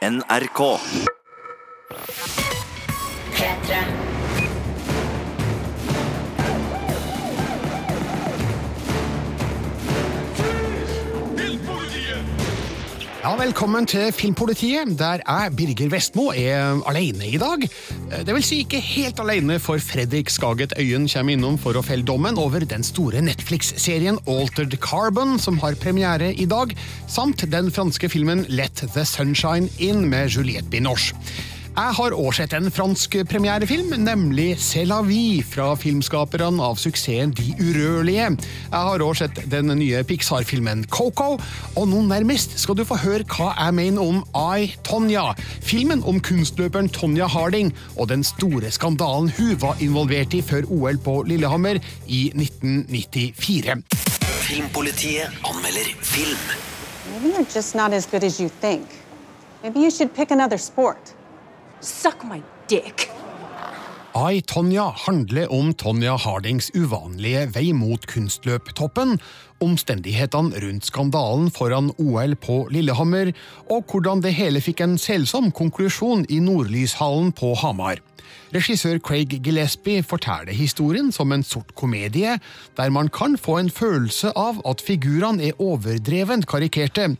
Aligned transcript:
NRK. 0.00 0.80
Ja, 13.30 13.36
Velkommen 13.38 13.86
til 13.86 14.08
Filmpolitiet, 14.10 14.88
der 14.98 15.20
jeg, 15.22 15.52
Birger 15.54 15.90
Vestmo, 15.92 16.24
er 16.34 16.80
alene 16.90 17.28
i 17.28 17.38
dag. 17.38 17.62
Det 18.26 18.34
vil 18.34 18.42
si 18.42 18.58
ikke 18.64 18.80
helt 18.82 19.22
alene, 19.22 19.60
for 19.62 19.78
Fredrik 19.78 20.32
Skaget 20.34 20.74
Øyen 20.74 21.06
kommer 21.06 21.36
innom 21.36 21.60
for 21.62 21.78
å 21.78 21.84
felle 21.86 22.02
dommen 22.02 22.40
over 22.42 22.66
den 22.66 22.82
store 22.82 23.22
Netflix-serien 23.22 24.18
Altered 24.26 24.74
Carbon, 24.82 25.38
som 25.38 25.62
har 25.62 25.78
premiere 25.78 26.32
i 26.34 26.48
dag, 26.50 26.74
samt 27.06 27.46
den 27.54 27.70
franske 27.70 28.10
filmen 28.10 28.42
Let 28.50 28.82
the 28.96 29.06
Sunshine 29.06 29.70
In 29.78 30.08
med 30.10 30.34
Juliette 30.34 30.66
Binoche. 30.66 31.14
Jeg 31.70 31.94
har 31.96 32.14
også 32.18 32.42
sett 32.42 32.54
en 32.56 32.66
fransk 32.74 33.14
premierefilm, 33.30 33.92
nemlig 34.02 34.56
C'est 34.58 34.88
la 34.90 34.98
vie, 35.06 35.42
fra 35.46 35.68
filmskaperne 35.78 36.58
av 36.66 36.80
suksessen 36.82 37.30
De 37.38 37.52
urørlige. 37.62 38.24
Jeg 38.72 38.88
har 38.88 39.04
også 39.04 39.28
sett 39.28 39.38
den 39.52 39.70
nye 39.78 40.00
Pixar-filmen 40.04 40.82
Coco, 40.90 41.36
og 41.76 41.86
nå 41.88 42.00
nærmest 42.08 42.56
skal 42.58 42.74
du 42.74 42.82
få 42.84 42.98
høre 42.98 43.22
hva 43.30 43.52
jeg 43.54 43.76
mener 43.78 44.02
om 44.02 44.18
I, 44.34 44.72
Tonja, 44.82 45.28
filmen 45.62 46.02
om 46.02 46.18
kunstløperen 46.18 46.90
Tonja 46.90 47.30
Harding 47.30 47.70
og 47.96 48.10
den 48.10 48.26
store 48.26 48.74
skandalen 48.74 49.30
hun 49.38 49.54
var 49.62 49.78
involvert 49.80 50.34
i 50.34 50.42
før 50.42 50.66
OL 50.74 50.98
på 50.98 51.22
Lillehammer 51.30 51.78
i 52.08 52.32
1994. 52.34 53.78
Filmpolitiet 54.42 55.30
anmelder 55.46 55.94
film. 56.02 56.44
Maybe 57.14 57.30
you're 57.30 57.46
just 57.54 57.78
not 57.78 57.94
as 57.94 58.10
good 58.10 58.24
as 58.24 58.40
you 58.40 58.50
think. 58.60 58.82
Maybe 59.62 59.78
you 59.78 59.90
should 59.90 60.12
pick 60.14 60.30
another 60.32 60.58
sport. 60.58 61.14
Suck 61.80 62.24
my 62.24 62.42
dick. 62.68 63.08
I, 64.14 64.40
Tonja 64.42 64.90
handler 65.06 65.52
om 65.52 65.70
Tonja 65.74 66.16
Hardings 66.18 66.70
uvanlige 66.74 67.46
vei 67.54 67.70
mot 67.72 68.04
kunstløptoppen, 68.10 69.16
omstendighetene 69.62 70.60
rundt 70.64 70.88
skandalen 70.90 71.48
foran 71.54 71.92
OL 71.96 72.34
på 72.36 72.64
Lillehammer, 72.74 73.30
og 73.70 73.86
hvordan 73.88 74.20
det 74.24 74.34
hele 74.36 74.60
fikk 74.60 74.82
en 74.84 74.98
selsom 75.00 75.52
konklusjon 75.56 76.26
i 76.28 76.42
Nordlyshallen 76.42 77.32
på 77.32 77.54
Hamar. 77.62 78.02
Regissør 78.54 78.98
Craig 78.98 79.36
Gillespie 79.44 80.02
forteller 80.02 80.52
historien 80.56 81.12
som 81.14 81.32
en 81.32 81.44
sort 81.46 81.74
komedie, 81.78 82.38
der 82.76 82.90
man 82.90 83.08
kan 83.08 83.36
få 83.38 83.58
en 83.60 83.70
følelse 83.70 84.32
av 84.36 84.60
at 84.66 84.82
figurene 84.82 85.50
er 85.50 85.60
overdrevent 85.62 86.48
karikerte, 86.50 87.12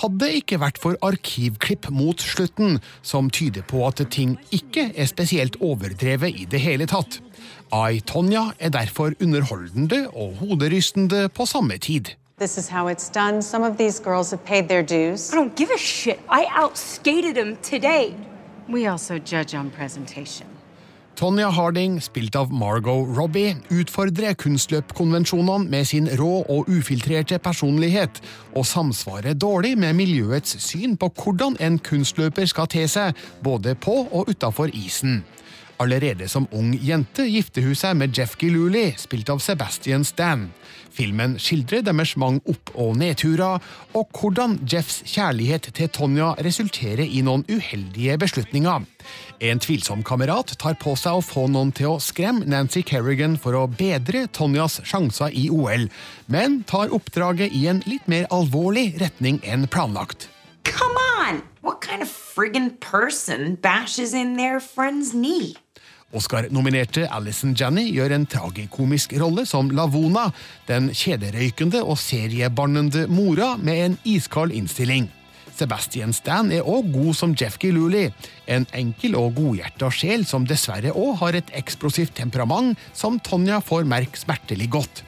hadde 0.00 0.20
det 0.22 0.42
ikke 0.42 0.60
vært 0.62 0.78
for 0.82 0.98
arkivklipp 1.02 1.90
mot 1.90 2.22
slutten, 2.22 2.80
som 3.02 3.30
tyder 3.30 3.66
på 3.66 3.82
at 3.86 4.04
ting 4.10 4.36
ikke 4.54 4.90
er 4.94 5.10
spesielt 5.10 5.58
overdrevet 5.60 6.42
i 6.42 6.46
det 6.50 6.62
hele 6.62 6.86
tatt. 6.86 7.20
I, 7.74 8.00
Tonja 8.06 8.52
er 8.58 8.70
derfor 8.70 9.12
underholdende 9.22 10.06
og 10.14 10.38
hoderystende 10.40 11.28
på 11.28 11.46
samme 11.46 11.78
tid. 11.78 12.14
This 12.38 12.58
is 12.58 12.68
how 12.68 12.86
it's 12.88 13.08
done. 13.08 13.42
Some 13.42 13.64
of 13.64 13.76
these 13.78 13.98
girls 13.98 14.30
have 14.30 14.44
paid 14.44 14.68
their 14.68 14.82
dues. 14.82 15.32
I 15.32 15.36
don't 15.36 15.56
give 15.56 15.70
a 15.70 15.78
shit. 15.78 16.20
I 16.28 16.44
outskated 16.44 17.34
them 17.34 17.56
today. 17.62 18.14
We 18.68 18.86
also 18.86 19.18
judge 19.18 19.54
on 19.54 19.70
presentation. 19.70 20.55
Tonja 21.16 21.48
Harding, 21.48 21.94
spilt 22.04 22.36
av 22.36 22.50
Margot 22.52 23.08
Robbie, 23.16 23.54
utfordrer 23.72 24.34
kunstløpkonvensjonene 24.36 25.64
med 25.72 25.88
sin 25.88 26.10
rå 26.20 26.42
og 26.44 26.68
ufiltrerte 26.68 27.38
personlighet, 27.40 28.20
og 28.52 28.66
samsvarer 28.68 29.32
dårlig 29.32 29.78
med 29.80 29.96
miljøets 29.96 30.58
syn 30.60 30.98
på 31.00 31.08
hvordan 31.16 31.56
en 31.64 31.78
kunstløper 31.80 32.44
skal 32.52 32.68
te 32.68 32.84
seg, 32.84 33.16
både 33.40 33.72
på 33.80 33.96
og 34.10 34.28
utafor 34.28 34.68
isen. 34.76 35.22
Allerede 35.80 36.28
som 36.28 36.50
ung 36.52 36.74
jente 36.84 37.24
gifter 37.28 37.64
hun 37.64 37.76
seg 37.76 37.96
med 37.96 38.12
Jeff 38.12 38.36
Gillooly, 38.36 38.90
spilt 39.00 39.32
av 39.32 39.40
Sebastian 39.40 40.04
Stan. 40.04 40.50
Filmen 40.96 41.36
skildrer 41.42 41.84
deres 41.84 42.14
mange 42.16 42.40
opp- 42.48 42.72
og 42.74 42.96
nedturer, 43.00 43.60
og 43.96 44.08
hvordan 44.16 44.56
Jeffs 44.64 45.02
kjærlighet 45.04 45.68
til 45.76 45.90
Tonja 45.92 46.32
resulterer 46.44 47.04
i 47.04 47.20
noen 47.26 47.44
uheldige 47.50 48.16
beslutninger. 48.20 48.86
En 49.44 49.60
tvilsom 49.60 50.02
kamerat 50.06 50.54
tar 50.60 50.78
på 50.80 50.94
seg 50.96 51.18
å 51.18 51.24
få 51.24 51.46
noen 51.52 51.72
til 51.76 51.92
å 51.92 52.00
skremme 52.02 52.48
Nancy 52.48 52.82
Kerrigan 52.86 53.36
for 53.40 53.58
å 53.58 53.66
bedre 53.68 54.24
Tonjas 54.32 54.80
sjanser 54.88 55.34
i 55.36 55.48
OL, 55.52 55.88
men 56.32 56.62
tar 56.68 56.94
oppdraget 56.96 57.52
i 57.52 57.66
en 57.70 57.84
litt 57.86 58.08
mer 58.08 58.24
alvorlig 58.32 58.94
retning 59.02 59.42
enn 59.44 59.68
planlagt. 59.68 60.30
Come 60.64 60.96
on! 60.96 61.42
What 61.60 61.80
kind 61.80 62.02
of 62.02 62.08
friggin' 62.08 62.80
person 62.80 63.56
bashes 63.56 64.14
in 64.14 64.36
their 64.36 64.60
friend's 64.60 65.12
knee? 65.12 65.56
Oscar-nominerte 66.16 67.06
Alison 67.12 67.54
Janny 67.56 67.86
gjør 67.92 68.14
en 68.16 68.26
tragikomisk 68.30 69.14
rolle 69.20 69.44
som 69.48 69.68
Lavona, 69.74 70.30
den 70.68 70.90
kjederøykende 70.96 71.82
og 71.84 71.98
seriebannende 72.00 73.06
mora 73.12 73.54
med 73.60 73.82
en 73.84 73.98
iskald 74.08 74.54
innstilling. 74.56 75.10
Sebastian 75.56 76.12
Stan 76.12 76.50
er 76.52 76.66
òg 76.68 76.90
god 76.92 77.14
som 77.16 77.32
Jeff 77.38 77.56
Gilluli, 77.62 78.10
en 78.46 78.66
enkel 78.76 79.16
og 79.16 79.38
godhjerta 79.38 79.88
sjel 79.94 80.26
som 80.28 80.44
dessverre 80.48 80.92
òg 80.92 81.14
har 81.22 81.38
et 81.38 81.52
eksplosivt 81.56 82.16
temperament 82.18 82.76
som 82.92 83.16
Tonja 83.24 83.62
får 83.64 83.88
merke 83.88 84.20
smertelig 84.20 84.68
godt. 84.74 85.04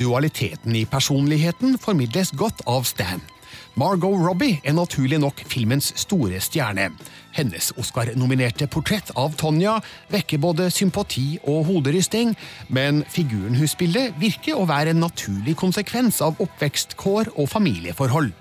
Dualiteten 0.00 0.76
i 0.78 0.86
personligheten 0.88 1.76
formidles 1.82 2.32
godt 2.32 2.64
av 2.64 2.88
Stan. 2.88 3.20
Margot 3.78 4.18
Robbie 4.18 4.58
er 4.64 4.74
naturlig 4.74 5.20
nok 5.22 5.40
filmens 5.46 5.92
store 5.96 6.40
stjerne. 6.42 6.88
Hennes 7.32 7.70
Oscar-nominerte 7.78 8.66
portrett 8.66 9.12
av 9.14 9.36
Tonja 9.38 9.76
vekker 10.10 10.40
både 10.42 10.66
sympati 10.74 11.38
og 11.44 11.68
hoderysting, 11.68 12.34
men 12.68 13.04
figuren 13.08 13.54
hun 13.54 13.70
spiller, 13.70 14.10
virker 14.18 14.58
å 14.58 14.66
være 14.66 14.90
en 14.90 15.02
naturlig 15.04 15.54
konsekvens 15.60 16.18
av 16.26 16.42
oppvekstkår 16.42 17.30
og 17.36 17.48
familieforhold. 17.52 18.32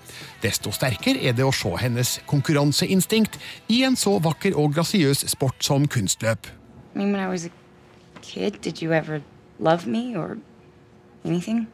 Desto 0.42 0.74
sterkere 0.74 1.22
er 1.22 1.38
det 1.38 1.46
å 1.46 1.54
se 1.54 1.76
hennes 1.78 2.18
konkurranseinstinkt 2.28 3.38
i 3.70 3.84
en 3.86 3.96
så 4.00 4.18
vakker 4.24 4.58
og 4.58 4.74
grasiøs 4.74 5.28
sport 5.30 5.62
som 5.64 5.86
kunstløp. 5.88 6.50
I 6.96 6.98
mean, 6.98 7.14
when 7.14 7.22
I 7.22 7.30
was 7.30 7.46
a 7.46 7.52
kid, 8.22 8.62
did 8.62 8.82
you 8.82 8.94
ever 8.94 9.22
love 9.60 9.86
me 9.86 10.18
or 10.18 10.38
anything? 11.24 11.68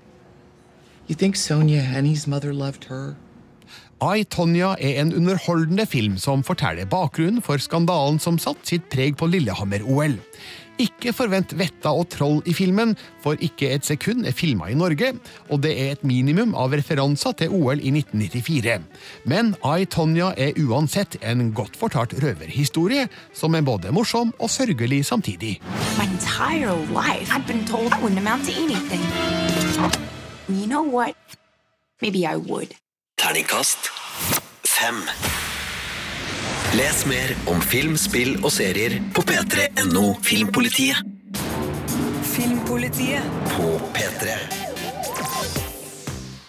You 1.08 1.16
think 1.16 1.36
Sonia 1.38 1.82
Henny's 1.82 2.28
mother 2.28 2.54
loved 2.54 2.86
her? 2.90 3.16
I, 4.06 4.26
Tonja 4.30 4.76
er 4.78 5.00
en 5.02 5.14
underholdende 5.16 5.86
film 5.90 6.20
som 6.22 6.44
forteller 6.46 6.86
bakgrunnen 6.90 7.42
for 7.42 7.62
skandalen 7.62 8.20
som 8.22 8.38
satte 8.42 8.68
sitt 8.68 8.90
preg 8.92 9.16
på 9.18 9.30
Lillehammer-OL. 9.32 10.20
Ikke 10.84 11.14
forvent 11.16 11.54
vetta 11.56 11.94
og 11.96 12.10
troll 12.12 12.42
i 12.44 12.54
filmen, 12.56 12.92
for 13.24 13.40
ikke 13.40 13.70
et 13.72 13.88
sekund 13.88 14.28
er 14.28 14.36
filma 14.36 14.68
i 14.68 14.76
Norge, 14.76 15.14
og 15.48 15.64
det 15.64 15.72
er 15.80 15.94
et 15.94 16.04
minimum 16.04 16.52
av 16.60 16.76
referanser 16.76 17.38
til 17.40 17.56
OL 17.56 17.80
i 17.80 17.94
1994. 17.96 18.84
Men 19.32 19.54
I, 19.64 19.88
Tonja 19.88 20.34
er 20.36 20.60
uansett 20.60 21.16
en 21.24 21.48
godt 21.56 21.80
fortalt 21.80 22.18
røverhistorie, 22.20 23.08
som 23.34 23.56
er 23.56 23.64
både 23.64 23.96
morsom 23.96 24.36
og 24.36 24.52
sørgelig 24.52 25.06
samtidig. 25.08 25.58
My 25.96 26.10
entire 26.12 26.76
life, 26.92 27.32
I'd 27.32 27.48
been 27.48 27.66
told 27.66 27.94
I 27.94 28.02
wouldn't 28.04 28.20
amount 28.20 28.46
to 28.46 28.54
anything. 28.60 29.00
You 30.50 30.68
know 30.68 30.84
what? 30.84 31.16
Maybe 32.02 32.28
I 32.28 32.36
would. 32.36 32.76
Terningkast 33.26 33.88
fem. 34.70 35.00
Les 36.78 36.98
mer 37.10 37.32
om 37.50 37.58
film, 37.58 37.96
spill 37.98 38.36
og 38.44 38.52
serier 38.54 39.00
på 39.16 39.24
p3.no 39.26 40.12
Filmpolitiet. 40.22 41.00
Filmpolitiet 42.36 43.26
på 43.56 43.72
P3. 43.96 44.36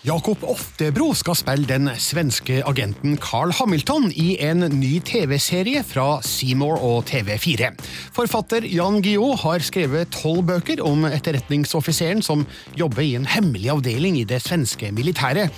Jakob 0.04 0.44
Oftebro 0.44 1.15
skal 1.16 1.38
spille 1.41 1.70
den 1.70 1.88
svenske 1.97 2.60
agenten 2.69 3.16
Carl 3.25 3.56
Hamilton 3.56 4.10
i 4.12 4.36
en 4.44 4.69
ny 4.76 4.98
TV-serie 5.00 5.81
fra 5.81 6.21
Seymour 6.28 6.84
og 6.84 7.09
TV4. 7.09 7.72
Forfatter 8.21 8.68
Jan 8.68 9.00
Guillou 9.00 9.33
har 9.47 9.65
skrevet 9.65 10.12
tolv 10.12 10.45
bøker 10.53 10.84
om 10.84 11.09
etterretningsoffiseren 11.09 12.21
som 12.21 12.45
jobber 12.77 13.09
i 13.09 13.15
en 13.16 13.27
hemmelig 13.33 13.72
avdeling 13.78 14.21
i 14.21 14.28
det 14.28 14.45
svenske 14.45 14.92
militæret. 14.92 15.48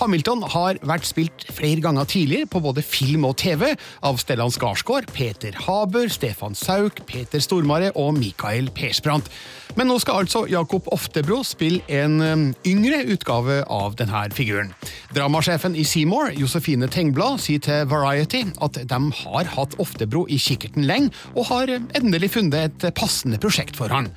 Hamilton 0.00 0.44
har 0.54 0.78
vært 0.86 1.06
spilt 1.08 1.46
flere 1.52 1.82
ganger 1.84 2.08
tidligere 2.08 2.48
på 2.50 2.62
både 2.64 2.84
film 2.84 3.26
og 3.28 3.36
TV 3.42 3.72
av 4.04 4.20
Stellan 4.22 4.52
Skarsgård, 4.52 5.10
Peter 5.14 5.56
Haber, 5.66 6.08
Stefan 6.12 6.56
Sauk, 6.58 7.02
Peter 7.08 7.42
Stormare 7.42 7.92
og 7.98 8.14
Mikael 8.18 8.70
Persbrandt. 8.74 9.30
Men 9.78 9.88
nå 9.88 9.96
skal 10.02 10.24
altså 10.24 10.44
Jakob 10.50 10.88
Oftebro 10.92 11.38
spille 11.48 11.80
en 11.88 12.18
um, 12.20 12.44
yngre 12.68 12.98
utgave 13.14 13.62
av 13.72 13.96
denne 13.96 14.26
figuren. 14.36 14.74
Dramasjefen 15.16 15.76
i 15.78 15.86
Seymour, 15.88 16.34
Josefine 16.36 16.90
Tengblad, 16.92 17.40
sier 17.40 17.62
til 17.64 17.88
Variety 17.88 18.44
at 18.60 18.76
de 18.88 19.00
har 19.22 19.52
hatt 19.56 19.78
Oftebro 19.80 20.26
i 20.28 20.40
kikkerten 20.40 20.84
lenge, 20.88 21.12
og 21.32 21.48
har 21.48 21.72
endelig 21.72 22.34
funnet 22.36 22.84
et 22.84 22.92
passende 22.98 23.40
prosjekt 23.40 23.80
for 23.80 23.92
han. 23.92 24.12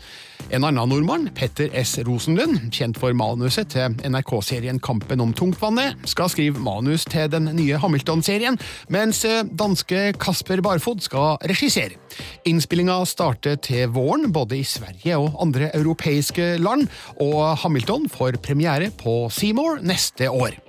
En 0.55 0.63
annen 0.63 0.87
nordmann, 0.87 1.25
Petter 1.35 1.67
S. 1.75 1.97
Rosenlund, 2.07 2.69
kjent 2.71 2.95
for 3.01 3.11
manuset 3.17 3.73
til 3.73 3.97
NRK-serien 4.07 4.77
Kampen 4.79 5.19
om 5.19 5.33
tungtvannet, 5.35 5.97
skal 6.07 6.29
skrive 6.31 6.61
manus 6.63 7.03
til 7.11 7.27
den 7.33 7.49
nye 7.57 7.75
Hamilton-serien, 7.81 8.55
mens 8.93 9.25
eh, 9.27 9.41
danske 9.43 10.13
Kasper 10.21 10.63
Barfod 10.63 11.03
skal 11.03 11.35
regissere. 11.51 11.99
Innspillinga 12.47 13.01
starter 13.09 13.59
til 13.59 13.91
våren, 13.97 14.29
både 14.31 14.61
i 14.61 14.63
Sverige 14.63 15.19
og 15.19 15.35
andre 15.43 15.73
europeiske 15.75 16.53
land, 16.63 16.87
og 17.19 17.57
Hamilton 17.65 18.07
får 18.13 18.39
premiere 18.45 18.93
på 18.95 19.25
Seymour 19.35 19.83
neste 19.83 20.31
år. 20.31 20.64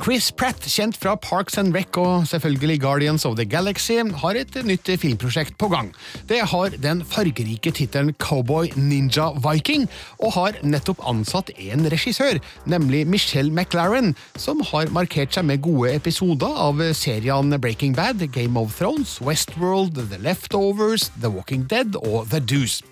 Chris 0.00 0.30
Pratt, 0.34 0.64
kjent 0.66 0.96
fra 0.96 1.12
Parks 1.20 1.58
and 1.60 1.74
Rec 1.76 1.96
og 2.00 2.24
selvfølgelig 2.30 2.80
Guardians 2.80 3.24
of 3.28 3.36
the 3.36 3.44
Galaxy, 3.44 3.98
har 4.22 4.38
et 4.38 4.56
nytt 4.66 4.88
filmprosjekt 4.98 5.58
på 5.60 5.68
gang. 5.72 5.92
Det 6.28 6.40
har 6.50 6.74
den 6.82 7.04
fargerike 7.06 7.70
tittelen 7.76 8.14
Cowboy 8.18 8.72
Ninja 8.76 9.30
Viking, 9.44 9.88
og 10.18 10.34
har 10.38 10.58
nettopp 10.64 11.04
ansatt 11.06 11.52
en 11.58 11.86
regissør, 11.92 12.40
nemlig 12.66 13.04
Michelle 13.06 13.52
McLaren, 13.52 14.14
som 14.36 14.64
har 14.72 14.90
markert 14.90 15.36
seg 15.36 15.46
med 15.46 15.62
gode 15.62 15.94
episoder 15.94 16.60
av 16.66 16.82
seriene 16.96 17.60
Breaking 17.62 17.94
Bad, 17.94 18.24
Game 18.32 18.58
of 18.58 18.78
Thrones, 18.78 19.20
Westworld, 19.20 19.98
The 20.10 20.18
Leftovers, 20.18 21.10
The 21.20 21.30
Walking 21.30 21.68
Dead 21.70 21.98
og 22.02 22.30
The 22.32 22.40
Deuce. 22.40 22.82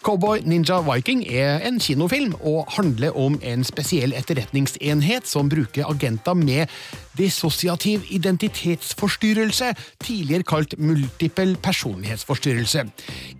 Cowboy 0.00 0.40
Ninja 0.48 0.78
Viking 0.80 1.26
er 1.28 1.58
en 1.68 1.76
kinofilm 1.80 2.32
og 2.40 2.70
handler 2.72 3.12
om 3.20 3.34
en 3.44 3.60
spesiell 3.68 4.14
etterretningsenhet 4.16 5.28
som 5.28 5.50
bruker 5.52 5.84
agenter 5.90 6.38
med 6.40 6.72
dissosiativ 7.18 8.06
identitetsforstyrrelse, 8.08 9.74
tidligere 10.00 10.46
kalt 10.48 10.78
multiple 10.80 11.52
personlighetsforstyrrelse. 11.62 12.86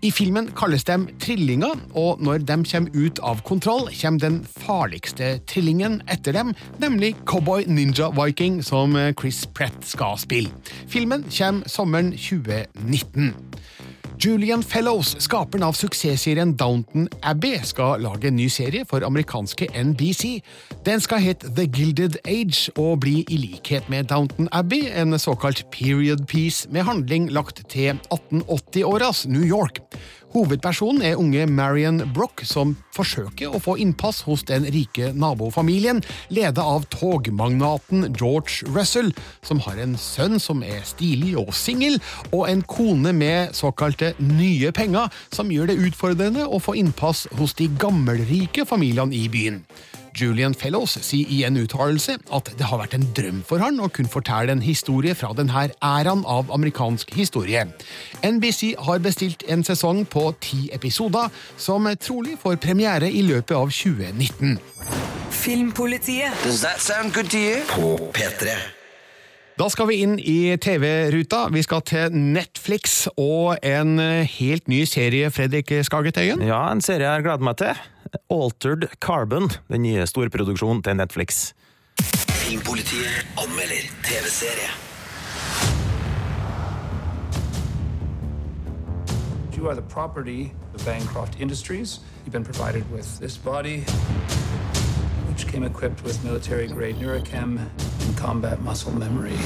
I 0.04 0.10
filmen 0.12 0.50
kalles 0.56 0.84
de 0.84 0.98
trillinger, 1.22 1.80
og 1.96 2.20
når 2.20 2.44
de 2.44 2.58
kommer 2.68 2.92
ut 3.06 3.22
av 3.24 3.40
kontroll, 3.48 3.88
kommer 4.02 4.20
den 4.20 4.40
farligste 4.44 5.38
trillingen 5.48 6.02
etter 6.12 6.36
dem, 6.36 6.52
nemlig 6.82 7.14
Cowboy 7.24 7.64
Ninja 7.66 8.12
Viking, 8.20 8.60
som 8.64 8.98
Chris 9.16 9.46
Pratt 9.56 9.80
skal 9.88 10.20
spille. 10.20 10.52
Filmen 10.92 11.24
kommer 11.32 11.72
sommeren 11.72 12.12
2019. 12.12 13.49
Julian 14.20 14.60
Fellows, 14.62 15.14
skaperen 15.18 15.62
av 15.64 15.72
suksessserien 15.72 16.50
Downton 16.52 17.06
Abbey, 17.24 17.56
skal 17.64 18.02
lage 18.04 18.28
en 18.28 18.36
ny 18.36 18.50
serie 18.52 18.84
for 18.84 19.00
amerikanske 19.06 19.70
NBC. 19.72 20.42
Den 20.84 21.00
skal 21.00 21.22
hete 21.24 21.48
The 21.56 21.64
Gilded 21.64 22.18
Age 22.28 22.68
og 22.76 23.00
bli 23.06 23.22
i 23.32 23.38
likhet 23.40 23.88
med 23.88 24.10
Downton 24.12 24.50
Abbey 24.52 24.90
en 24.92 25.16
såkalt 25.16 25.64
period 25.72 26.26
piece 26.28 26.68
med 26.68 26.84
handling 26.84 27.30
lagt 27.32 27.64
til 27.72 27.96
1880-åras 28.12 29.24
New 29.32 29.46
York. 29.46 29.80
Hovedpersonen 30.30 31.02
er 31.02 31.18
unge 31.18 31.42
Marion 31.50 32.04
Brock, 32.14 32.44
som 32.46 32.76
forsøker 32.94 33.50
å 33.50 33.58
få 33.62 33.74
innpass 33.82 34.20
hos 34.28 34.44
den 34.46 34.62
rike 34.70 35.08
nabofamilien, 35.10 36.04
ledet 36.30 36.62
av 36.62 36.86
togmagnaten 36.94 38.12
George 38.14 38.68
Russell, 38.70 39.10
som 39.42 39.58
har 39.66 39.80
en 39.82 39.96
sønn 39.98 40.38
som 40.38 40.62
er 40.62 40.84
stilig 40.86 41.34
og 41.40 41.50
singel, 41.56 41.98
og 42.30 42.46
en 42.46 42.62
kone 42.62 43.10
med 43.16 43.56
såkalte 43.58 44.12
nye 44.22 44.70
penger, 44.76 45.10
som 45.34 45.50
gjør 45.50 45.72
det 45.72 45.80
utfordrende 45.90 46.46
å 46.46 46.62
få 46.62 46.78
innpass 46.78 47.26
hos 47.40 47.58
de 47.58 47.66
gammelrike 47.82 48.68
familiene 48.70 49.18
i 49.18 49.26
byen. 49.32 49.64
Julian 50.16 50.54
Fellows 50.54 50.96
sier 51.04 51.28
i 51.30 51.42
en 51.46 51.58
uttalelse 51.60 52.16
at 52.34 52.50
det 52.58 52.66
har 52.68 52.80
vært 52.82 52.96
en 52.96 53.06
drøm 53.16 53.42
for 53.46 53.62
han 53.62 53.80
å 53.80 53.90
kunne 53.92 54.10
fortelle 54.12 54.54
en 54.54 54.64
historie 54.64 55.14
fra 55.18 55.32
denne 55.36 55.66
æraen 55.82 56.24
av 56.28 56.50
amerikansk 56.54 57.12
historie. 57.16 57.66
NBC 58.24 58.74
har 58.86 59.02
bestilt 59.04 59.44
en 59.48 59.64
sesong 59.66 60.04
på 60.10 60.30
ti 60.42 60.68
episoder, 60.74 61.30
som 61.56 61.88
trolig 62.00 62.38
får 62.40 62.60
premiere 62.62 63.10
i 63.10 63.22
løpet 63.26 63.56
av 63.56 63.70
2019. 63.74 64.58
Filmpolitiet. 65.30 66.34
Does 66.44 66.60
that 66.62 66.80
sound 66.80 67.14
good 67.14 67.30
to 67.30 67.38
you? 67.38 67.62
På 67.70 67.96
P3. 68.14 68.58
Da 69.60 69.66
skal 69.68 69.90
vi 69.90 69.98
inn 70.00 70.14
i 70.16 70.56
TV-ruta. 70.56 71.46
Vi 71.52 71.62
skal 71.66 71.82
til 71.84 72.14
Netflix 72.16 73.02
og 73.20 73.58
en 73.60 73.98
helt 74.00 74.70
ny 74.72 74.86
serie, 74.88 75.28
Fredrik 75.30 75.72
Skagetøyen. 75.84 76.40
Ja, 76.48 76.62
en 76.72 76.80
serie 76.80 77.10
jeg 77.10 77.26
gleder 77.26 77.44
meg 77.44 77.58
til. 77.60 77.82
Altered 78.28 78.88
Carbon, 79.00 79.48
den 79.68 79.82
nye 79.82 80.06
storproduksjonen 80.06 80.82
til 80.82 80.96
Netflix. 80.96 81.52
Filmpolitiet 82.00 83.26
anmelder 83.38 83.82
TV-serie. 84.04 84.70
You 89.56 89.68
are 89.68 89.74
the 89.74 89.88
property 89.94 90.52
of 90.74 90.84
Bancroft 90.84 91.40
Industries. 91.40 92.00
You've 92.24 92.32
been 92.32 92.44
provided 92.44 92.84
with 92.90 93.18
this 93.20 93.36
body, 93.38 93.84
which 95.28 95.46
came 95.46 95.66
equipped 95.66 96.02
with 96.04 96.24
military 96.24 96.66
grade 96.66 96.96
neurochem 96.96 97.58
and 97.58 98.16
combat 98.16 98.60
muscle 98.62 98.92
memory. 98.92 99.38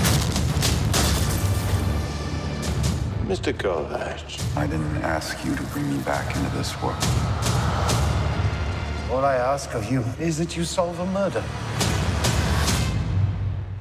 Mr. 3.27 3.53
Kovacs. 3.53 4.57
I 4.57 4.67
didn't 4.67 4.99
ask 5.03 5.45
you 5.45 5.57
to 5.57 5.63
bring 5.73 5.91
me 5.91 5.99
back 6.05 6.37
into 6.37 6.51
this 6.57 6.81
world. 6.83 8.04
All 9.15 9.25
I 9.25 9.37
ask 9.37 9.73
of 9.75 9.89
you 9.93 10.05
is 10.19 10.39
that 10.39 10.57
you 10.57 10.65
solve 10.65 10.99
a 10.99 11.07
murder. 11.07 11.41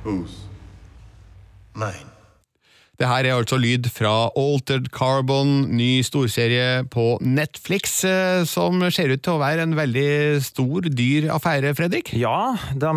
Whose? 0.03 0.41
Mine. 1.73 2.05
Det 3.01 3.07
her 3.09 3.25
er 3.25 3.33
altså 3.33 3.57
lyd 3.57 3.87
fra 3.89 4.29
Altered 4.37 4.91
Carbon, 4.93 5.63
ny 5.73 6.03
storserie 6.05 6.83
på 6.93 7.15
Netflix, 7.25 8.03
eh, 8.05 8.43
som 8.45 8.83
ser 8.93 9.09
ut 9.09 9.23
til 9.25 9.33
å 9.33 9.41
være 9.41 9.63
en 9.65 9.73
veldig 9.73 10.37
stor, 10.45 10.85
dyr 10.93 11.25
affære, 11.33 11.71
Fredrik? 11.73 12.11
Ja, 12.13 12.53
de, 12.77 12.91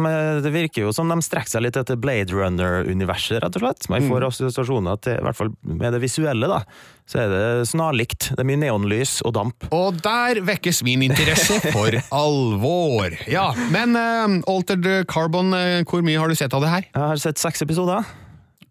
det 0.44 0.52
virker 0.52 0.84
jo 0.84 0.92
som 0.92 1.08
de 1.08 1.16
strekker 1.24 1.54
seg 1.54 1.64
litt 1.64 1.78
etter 1.80 1.96
Blade 1.96 2.36
Runner-universet, 2.36 3.38
rett 3.40 3.56
og 3.56 3.64
slett. 3.64 3.88
Man 3.88 4.04
får 4.10 4.26
assosiasjoner 4.28 5.00
til, 5.00 5.16
i 5.16 5.24
hvert 5.24 5.40
fall 5.40 5.54
med 5.64 5.96
det 5.96 6.02
visuelle, 6.04 6.52
da. 6.52 6.60
Så 7.08 7.22
er 7.22 7.32
det 7.32 7.70
snarlikt. 7.70 8.28
Det 8.34 8.44
er 8.44 8.50
mye 8.50 8.60
neonlys 8.66 9.22
og 9.24 9.32
damp. 9.38 9.68
Og 9.72 9.96
der 10.04 10.42
vekkes 10.44 10.82
min 10.84 11.06
interesse 11.08 11.56
for 11.70 11.96
alvor. 12.20 13.16
Ja, 13.32 13.48
men 13.72 13.96
uh, 13.96 14.36
Altered 14.52 15.08
Carbon, 15.08 15.56
hvor 15.88 16.04
mye 16.04 16.20
har 16.20 16.28
du 16.28 16.36
sett 16.36 16.52
av 16.52 16.66
det 16.66 16.74
her? 16.74 16.88
Jeg 16.92 17.04
har 17.14 17.24
sett 17.24 17.40
seks 17.40 17.64
episoder. 17.64 18.04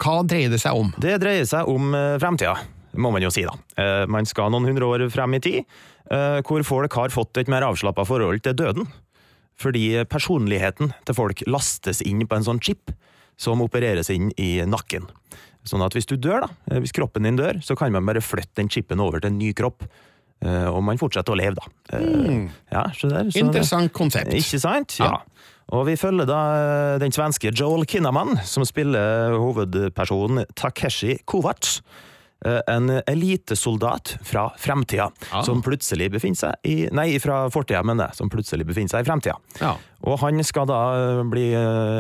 Hva 0.02 0.20
dreier 0.28 0.52
det 0.52 0.60
seg 0.64 0.76
om? 0.78 0.92
Det 1.02 1.16
dreier 1.24 1.48
seg 1.48 1.70
om 1.72 1.94
uh, 1.96 2.18
fremtida, 2.22 2.58
må 3.00 3.12
man 3.16 3.24
jo 3.24 3.32
si, 3.34 3.46
da. 3.48 3.56
Uh, 3.80 4.04
man 4.12 4.28
skal 4.28 4.52
noen 4.52 4.68
hundre 4.68 4.90
år 4.92 5.06
frem 5.14 5.38
i 5.38 5.42
tid, 5.44 5.64
uh, 6.12 6.42
hvor 6.46 6.66
folk 6.68 6.98
har 7.00 7.14
fått 7.16 7.40
et 7.42 7.52
mer 7.52 7.66
avslappa 7.68 8.06
forhold 8.08 8.44
til 8.46 8.58
døden. 8.60 8.90
Fordi 9.56 10.04
personligheten 10.12 10.92
til 11.08 11.16
folk 11.16 11.46
lastes 11.48 12.02
inn 12.04 12.26
på 12.28 12.36
en 12.36 12.44
sånn 12.44 12.60
chip 12.60 12.92
som 13.40 13.64
opereres 13.64 14.10
inn 14.12 14.34
i 14.36 14.58
nakken. 14.68 15.08
Sånn 15.66 15.84
at 15.86 15.96
hvis 15.96 16.08
du 16.10 16.18
dør, 16.20 16.44
da, 16.44 16.80
hvis 16.84 16.94
kroppen 16.96 17.24
din 17.26 17.40
dør, 17.40 17.62
så 17.64 17.78
kan 17.80 17.96
man 17.96 18.06
bare 18.06 18.24
flytte 18.24 18.60
den 18.60 18.70
chipen 18.72 19.00
over 19.02 19.24
til 19.24 19.32
en 19.32 19.40
ny 19.40 19.54
kropp. 19.56 19.88
Og 20.44 20.82
man 20.84 21.00
fortsetter 21.02 21.34
å 21.34 21.38
leve, 21.40 21.56
da. 21.58 22.00
Mm. 22.02 22.50
Ja, 22.72 22.84
så 22.94 23.08
der, 23.10 23.30
så 23.32 23.40
Interessant 23.42 23.94
konsept. 23.96 24.34
Ikke 24.36 24.60
sant? 24.62 24.98
Ja. 25.00 25.22
Og 25.74 25.88
vi 25.88 25.96
følger 25.98 26.28
da 26.30 26.42
den 27.02 27.16
svenske 27.16 27.50
Joel 27.56 27.88
Kinnaman, 27.90 28.36
som 28.46 28.66
spiller 28.68 29.34
hovedpersonen 29.42 30.44
Takeshi 30.60 31.16
Kovac. 31.26 31.80
En 32.46 32.92
elitesoldat 33.10 34.18
fra 34.28 34.52
fremtida, 34.62 35.08
Ah. 35.32 35.42
som 35.42 35.64
plutselig 35.66 36.12
befinner 36.14 36.36
seg 36.38 36.54
i 36.70 36.76
Nei, 36.94 37.18
fra 37.18 37.48
fortida, 37.50 37.82
men 37.84 37.98
det, 37.98 38.12
som 38.14 38.30
plutselig 38.30 38.68
befinner 38.68 38.90
seg 38.92 39.02
i 39.02 39.10
fremtida. 39.10 39.38
Ja. 39.62 39.72
Og 40.06 40.20
han 40.22 40.44
skal 40.44 40.68
da 40.70 41.24
bli 41.26 41.48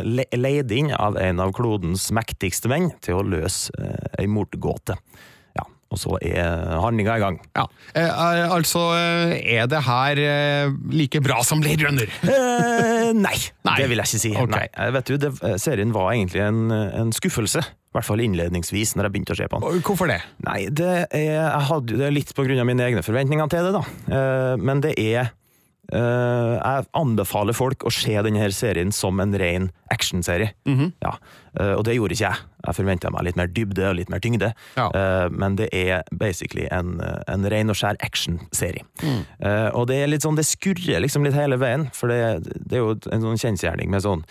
le 0.05 0.25
leid 0.37 0.71
inn 0.75 0.91
av 0.93 1.17
en 1.17 1.39
av 1.39 1.51
klodens 1.55 2.11
mektigste 2.13 2.69
menn 2.69 2.91
til 3.01 3.15
å 3.15 3.25
løse 3.25 3.71
eh, 3.79 4.21
ei 4.21 4.27
mordgåte. 4.27 4.99
Og 5.93 5.99
så 6.01 6.15
er 6.25 6.73
handlinga 6.81 7.15
i 7.15 7.21
gang. 7.21 7.37
Ja, 7.55 7.67
eh, 7.93 8.51
Altså, 8.55 8.81
er 9.37 9.67
det 9.69 9.81
her 9.85 10.21
eh, 10.23 10.73
like 10.91 11.21
bra 11.23 11.43
som 11.45 11.61
Blade 11.63 11.85
Runner? 11.87 12.09
Eh, 13.05 13.11
nei, 13.13 13.35
Nei. 13.67 13.75
det 13.77 13.85
vil 13.91 13.99
jeg 14.01 14.09
ikke 14.09 14.19
si. 14.23 14.31
Okay. 14.33 14.49
Nei, 14.49 14.65
eh, 14.81 14.89
vet 14.95 15.09
du, 15.11 15.15
det, 15.21 15.29
serien 15.61 15.91
var 15.93 16.09
egentlig 16.15 16.41
en, 16.41 16.71
en 16.73 17.11
skuffelse. 17.13 17.61
I 17.61 17.95
hvert 17.95 18.07
fall 18.09 18.23
innledningsvis, 18.25 18.95
når 18.97 19.07
jeg 19.07 19.13
begynte 19.13 19.35
å 19.35 19.37
se 19.39 19.45
på 19.51 19.59
den. 19.61 19.83
Hvorfor 19.85 20.09
det? 20.09 20.17
Nei, 20.43 20.65
det 20.73 20.89
er, 21.05 21.21
jeg 21.29 21.61
hadde, 21.69 21.99
det 22.01 22.07
er 22.09 22.15
litt 22.17 22.33
av 22.35 22.67
mine 22.67 22.87
egne 22.89 23.03
forventninger 23.05 23.51
til 23.53 23.69
det, 23.69 23.75
da. 23.77 23.83
Eh, 24.17 24.55
men 24.59 24.81
det 24.83 24.95
er 24.99 25.29
eh, 25.93 26.53
Jeg 26.55 26.87
anbefaler 26.97 27.55
folk 27.57 27.85
å 27.85 27.93
se 27.93 28.15
denne 28.25 28.49
serien 28.53 28.91
som 28.95 29.19
en 29.19 29.35
ren 29.37 29.69
actionserie. 29.93 30.51
ja. 31.03 31.13
uh, 31.59 31.73
og 31.77 31.85
det 31.85 31.95
gjorde 31.95 32.15
ikke 32.15 32.25
jeg. 32.25 32.43
Jeg 32.65 32.77
forventa 32.79 33.11
meg 33.13 33.27
litt 33.27 33.37
mer 33.37 33.51
dybde 33.53 33.83
og 33.87 33.95
litt 33.99 34.09
mer 34.09 34.21
tyngde. 34.23 34.51
Ja. 34.75 34.87
Uh, 34.89 35.27
men 35.29 35.57
det 35.59 35.69
er 35.71 36.03
basically 36.11 36.65
en, 36.73 36.97
en 37.29 37.45
ren 37.53 37.69
og 37.69 37.77
skjær 37.77 37.99
actionserie. 38.03 38.83
Eh, 39.05 39.69
og 39.77 39.87
det 39.91 39.99
er 40.01 40.09
litt 40.09 40.25
sånn, 40.25 40.37
det 40.37 40.47
skurrer 40.49 41.03
liksom 41.03 41.25
litt 41.25 41.37
hele 41.37 41.59
veien, 41.61 41.87
for 41.93 42.11
det, 42.11 42.47
det 42.65 42.79
er 42.79 42.83
jo 42.83 42.95
en 43.13 43.27
sånn 43.27 43.41
kjensgjerning 43.41 43.91
med 43.93 44.03
sånn 44.05 44.23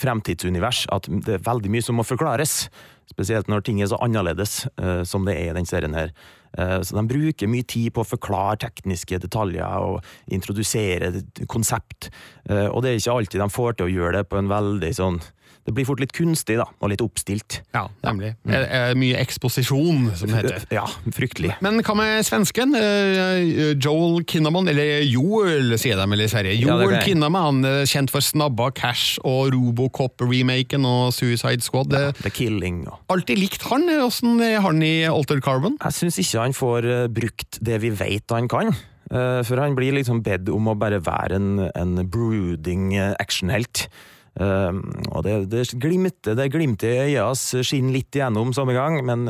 fremtidsunivers, 0.00 0.86
at 0.94 1.06
det 1.26 1.38
er 1.38 1.44
veldig 1.46 1.70
mye 1.72 1.84
som 1.84 1.98
må 2.00 2.06
forklares. 2.06 2.64
Spesielt 3.10 3.50
når 3.50 3.64
ting 3.66 3.80
er 3.82 3.90
så 3.90 3.98
annerledes 4.00 4.64
uh, 4.80 5.02
som 5.04 5.26
det 5.26 5.36
er 5.36 5.50
i 5.50 5.56
den 5.58 5.66
serien 5.68 5.96
her. 5.98 6.14
Uh, 6.54 6.78
Så 6.86 6.96
de 6.96 7.06
bruker 7.10 7.50
mye 7.50 7.66
tid 7.66 7.90
på 7.94 8.04
å 8.04 8.08
forklare 8.08 8.62
tekniske 8.66 9.18
detaljer 9.22 9.66
og 9.66 10.06
introdusere 10.30 11.12
konsept. 11.50 12.10
Uh, 12.48 12.68
Og 12.70 12.82
det 12.82 12.92
er 12.92 13.02
ikke 13.02 13.18
alltid 13.18 13.42
de 13.42 13.50
får 13.50 13.76
til 13.76 13.90
å 13.90 13.94
gjøre 13.94 14.16
det 14.20 14.28
på 14.30 14.38
en 14.38 14.50
veldig 14.50 14.94
sånn 14.94 15.20
Det 15.70 15.76
blir 15.78 15.86
fort 15.86 16.00
litt 16.02 16.12
kunstig, 16.16 16.56
da, 16.58 16.66
og 16.82 16.90
litt 16.90 17.02
oppstilt. 17.04 17.60
Ja, 17.76 17.84
nemlig. 18.02 18.32
Er, 18.50 18.64
er 18.66 18.96
mye 18.98 19.20
eksposisjon, 19.22 20.08
som 20.18 20.32
det 20.32 20.40
heter. 20.40 20.64
Ja, 20.74 20.82
fryktelig. 21.14 21.52
Men 21.62 21.78
hva 21.86 21.94
med 21.98 22.26
svensken? 22.26 22.74
Eh, 22.74 23.76
Joel 23.78 24.24
Kinnaman, 24.26 24.66
eller 24.72 25.04
Joel, 25.06 25.76
sier 25.78 26.00
de 26.00 26.08
vel 26.10 26.24
i 26.26 26.28
Sverige. 26.30 26.56
Ja, 26.58 26.74
er 26.74 26.84
Joel 26.88 26.96
det. 26.96 27.04
Kinnaman, 27.06 27.62
eh, 27.64 27.84
kjent 27.86 28.10
for 28.10 28.24
Snabba 28.24 28.70
Cash 28.74 29.20
og 29.22 29.52
Robocop-remaken 29.54 30.84
og 30.90 31.14
Suicide 31.14 31.62
Squad. 31.64 31.94
Ja, 31.94 32.10
The 32.18 32.34
Killing 32.34 32.82
Alltid 33.10 33.38
likt 33.38 33.62
han. 33.70 33.86
Åssen 34.02 34.40
er 34.42 34.60
han 34.64 34.82
i 34.82 35.04
Altered 35.06 35.44
Carbon? 35.46 35.78
Jeg 35.80 35.96
syns 36.00 36.18
ikke 36.22 36.42
han 36.48 36.56
får 36.56 36.90
eh, 36.90 37.08
brukt 37.12 37.60
det 37.62 37.78
vi 37.84 37.94
vet 37.94 38.34
han 38.34 38.50
kan. 38.50 38.74
Eh, 39.10 39.40
For 39.46 39.60
han 39.62 39.76
blir 39.78 39.94
liksom 39.96 40.22
bedt 40.26 40.50
om 40.52 40.70
å 40.70 40.76
bare 40.78 41.00
være 41.02 41.38
en, 41.40 41.50
en 41.74 42.00
brooding 42.10 42.90
eh, 42.96 43.14
actionhelt. 43.22 43.86
Eh, 44.40 44.80
og 45.10 45.26
det, 45.26 45.36
det 45.52 45.66
glimter 45.82 46.38
det 46.38 46.50
glimter 46.54 46.94
i 46.94 47.04
øya 47.10 47.28
hans 47.28 47.44
skinner 47.60 47.98
litt 47.98 48.16
igjennom 48.16 48.54
samme 48.56 48.76
gang, 48.76 49.00
men 49.06 49.28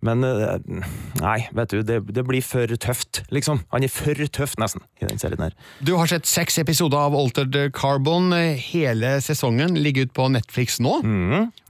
men 0.00 0.24
eh, 0.24 0.80
nei, 1.20 1.36
vet 1.52 1.74
du, 1.74 1.82
det, 1.84 1.98
det 2.16 2.22
blir 2.24 2.40
for 2.44 2.70
tøft, 2.80 3.20
liksom. 3.28 3.60
Han 3.74 3.84
er 3.84 3.92
for 3.92 4.16
tøff, 4.32 4.54
nesten, 4.60 4.80
i 4.96 5.04
den 5.04 5.20
serien 5.20 5.44
her. 5.44 5.56
Du 5.84 5.92
har 6.00 6.08
sett 6.08 6.28
seks 6.28 6.56
episoder 6.62 6.96
av 6.96 7.16
Altered 7.18 7.58
Carbon. 7.76 8.32
Hele 8.32 9.18
sesongen 9.20 9.76
ligger 9.76 10.08
ut 10.08 10.14
på 10.16 10.30
Netflix 10.32 10.80
nå. 10.80 10.96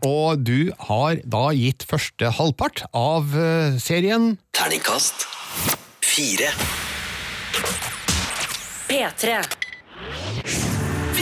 Og 0.07 0.47
du 0.47 0.71
har 0.87 1.19
da 1.27 1.49
gitt 1.59 1.83
første 1.91 2.31
halvpart 2.39 2.85
av 2.95 3.35
eh, 3.35 3.81
serien 3.83 4.37
Terningkast 4.55 5.27
fire. 6.07 6.55
P3. 8.91 9.43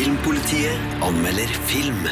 Filmpolitiet 0.00 0.78
anmelder 1.02 1.48
film. 1.66 2.08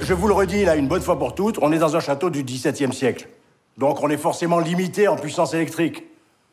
Je 0.00 0.12
vous 0.12 0.26
le 0.26 0.34
redis 0.34 0.64
là 0.64 0.74
une 0.74 0.88
bonne 0.88 1.00
fois 1.00 1.20
pour 1.20 1.36
toutes, 1.36 1.56
on 1.62 1.70
est 1.70 1.78
dans 1.78 1.94
un 1.94 2.00
château 2.00 2.30
du 2.30 2.42
XVIIe 2.42 2.92
siècle. 2.92 3.28
Donc 3.78 4.02
on 4.02 4.10
est 4.10 4.16
forcément 4.16 4.58
limité 4.58 5.06
en 5.06 5.14
puissance 5.14 5.54
électrique. 5.54 6.02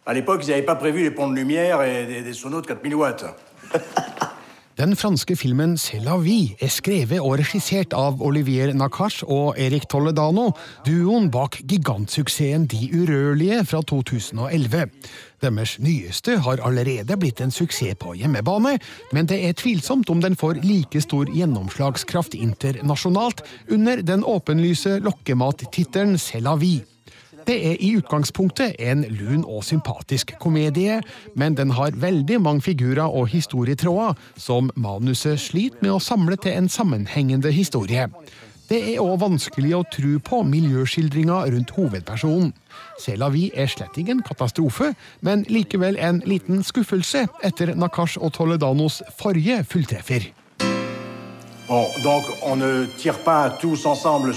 À 0.06 0.14
l'époque, 0.14 0.42
ils 0.44 0.52
n'avaient 0.52 0.62
pas 0.62 0.76
prévu 0.76 1.02
les 1.02 1.10
ponts 1.10 1.28
de 1.28 1.34
lumière 1.34 1.82
et 1.82 2.06
des, 2.06 2.22
des 2.22 2.34
sonos 2.34 2.62
de 2.62 2.68
4000 2.68 2.94
watts. 2.94 3.26
Den 4.74 4.96
franske 4.96 5.36
filmen 5.38 5.76
C'est 5.78 6.02
la 6.02 6.16
vie 6.18 6.56
er 6.58 6.72
skrevet 6.74 7.22
og 7.22 7.36
regissert 7.38 7.92
av 7.94 8.24
Olivier 8.26 8.72
Nakash 8.74 9.22
og 9.22 9.60
Erik 9.62 9.86
Toledano, 9.86 10.48
duoen 10.88 11.28
bak 11.30 11.60
gigantsuksessen 11.70 12.66
De 12.72 12.88
urørlige 12.90 13.60
fra 13.70 13.84
2011. 13.86 14.88
Deres 15.46 15.76
nyeste 15.78 16.40
har 16.42 16.64
allerede 16.66 17.18
blitt 17.22 17.44
en 17.46 17.54
suksess 17.54 18.00
på 18.02 18.16
hjemmebane, 18.18 18.80
men 19.14 19.30
det 19.30 19.44
er 19.46 19.54
tvilsomt 19.54 20.10
om 20.10 20.24
den 20.26 20.34
får 20.40 20.64
like 20.66 21.04
stor 21.06 21.30
gjennomslagskraft 21.30 22.34
internasjonalt 22.34 23.46
under 23.70 24.02
den 24.02 24.26
åpenlyse 24.26 24.98
lokkemattittelen 25.06 26.18
C'est 26.18 26.42
la 26.42 26.56
vie. 26.58 26.82
Det 27.48 27.56
er 27.68 27.76
i 27.84 27.96
utgangspunktet 27.98 28.76
en 28.80 29.04
lun 29.10 29.44
og 29.44 29.64
sympatisk 29.68 30.36
komedie, 30.40 31.02
men 31.36 31.58
den 31.58 31.74
har 31.76 31.98
veldig 32.00 32.40
mange 32.42 32.62
figurer 32.62 33.04
og 33.04 33.28
historietråder 33.28 34.16
som 34.40 34.72
manuset 34.76 35.40
sliter 35.40 35.84
med 35.84 35.96
å 35.98 36.02
samle 36.04 36.38
til 36.40 36.56
en 36.56 36.70
sammenhengende 36.72 37.52
historie. 37.52 38.08
Det 38.70 38.80
er 38.94 39.02
òg 39.04 39.20
vanskelig 39.22 39.74
å 39.76 39.84
tro 39.92 40.14
på 40.24 40.40
miljøskildringa 40.48 41.42
rundt 41.52 41.74
hovedpersonen. 41.76 42.54
La 43.20 43.28
er 43.28 43.68
slett 43.68 43.98
ingen 44.00 44.24
katastrofe, 44.24 44.94
men 45.22 45.44
likevel 45.50 46.00
en 46.00 46.24
liten 46.26 46.64
skuffelse 46.64 47.28
etter 47.44 47.76
Nakash 47.76 48.18
og 48.18 48.34
Toledanos 48.34 49.02
forrige 49.20 49.64
fulltreffer. 49.68 50.32
Bon, 51.68 51.88
donc 52.04 52.24
on 52.44 52.58
ne 52.60 52.88
tire 52.98 53.20
pas 53.26 53.50
tous 53.60 53.86
ensemble 53.86 54.34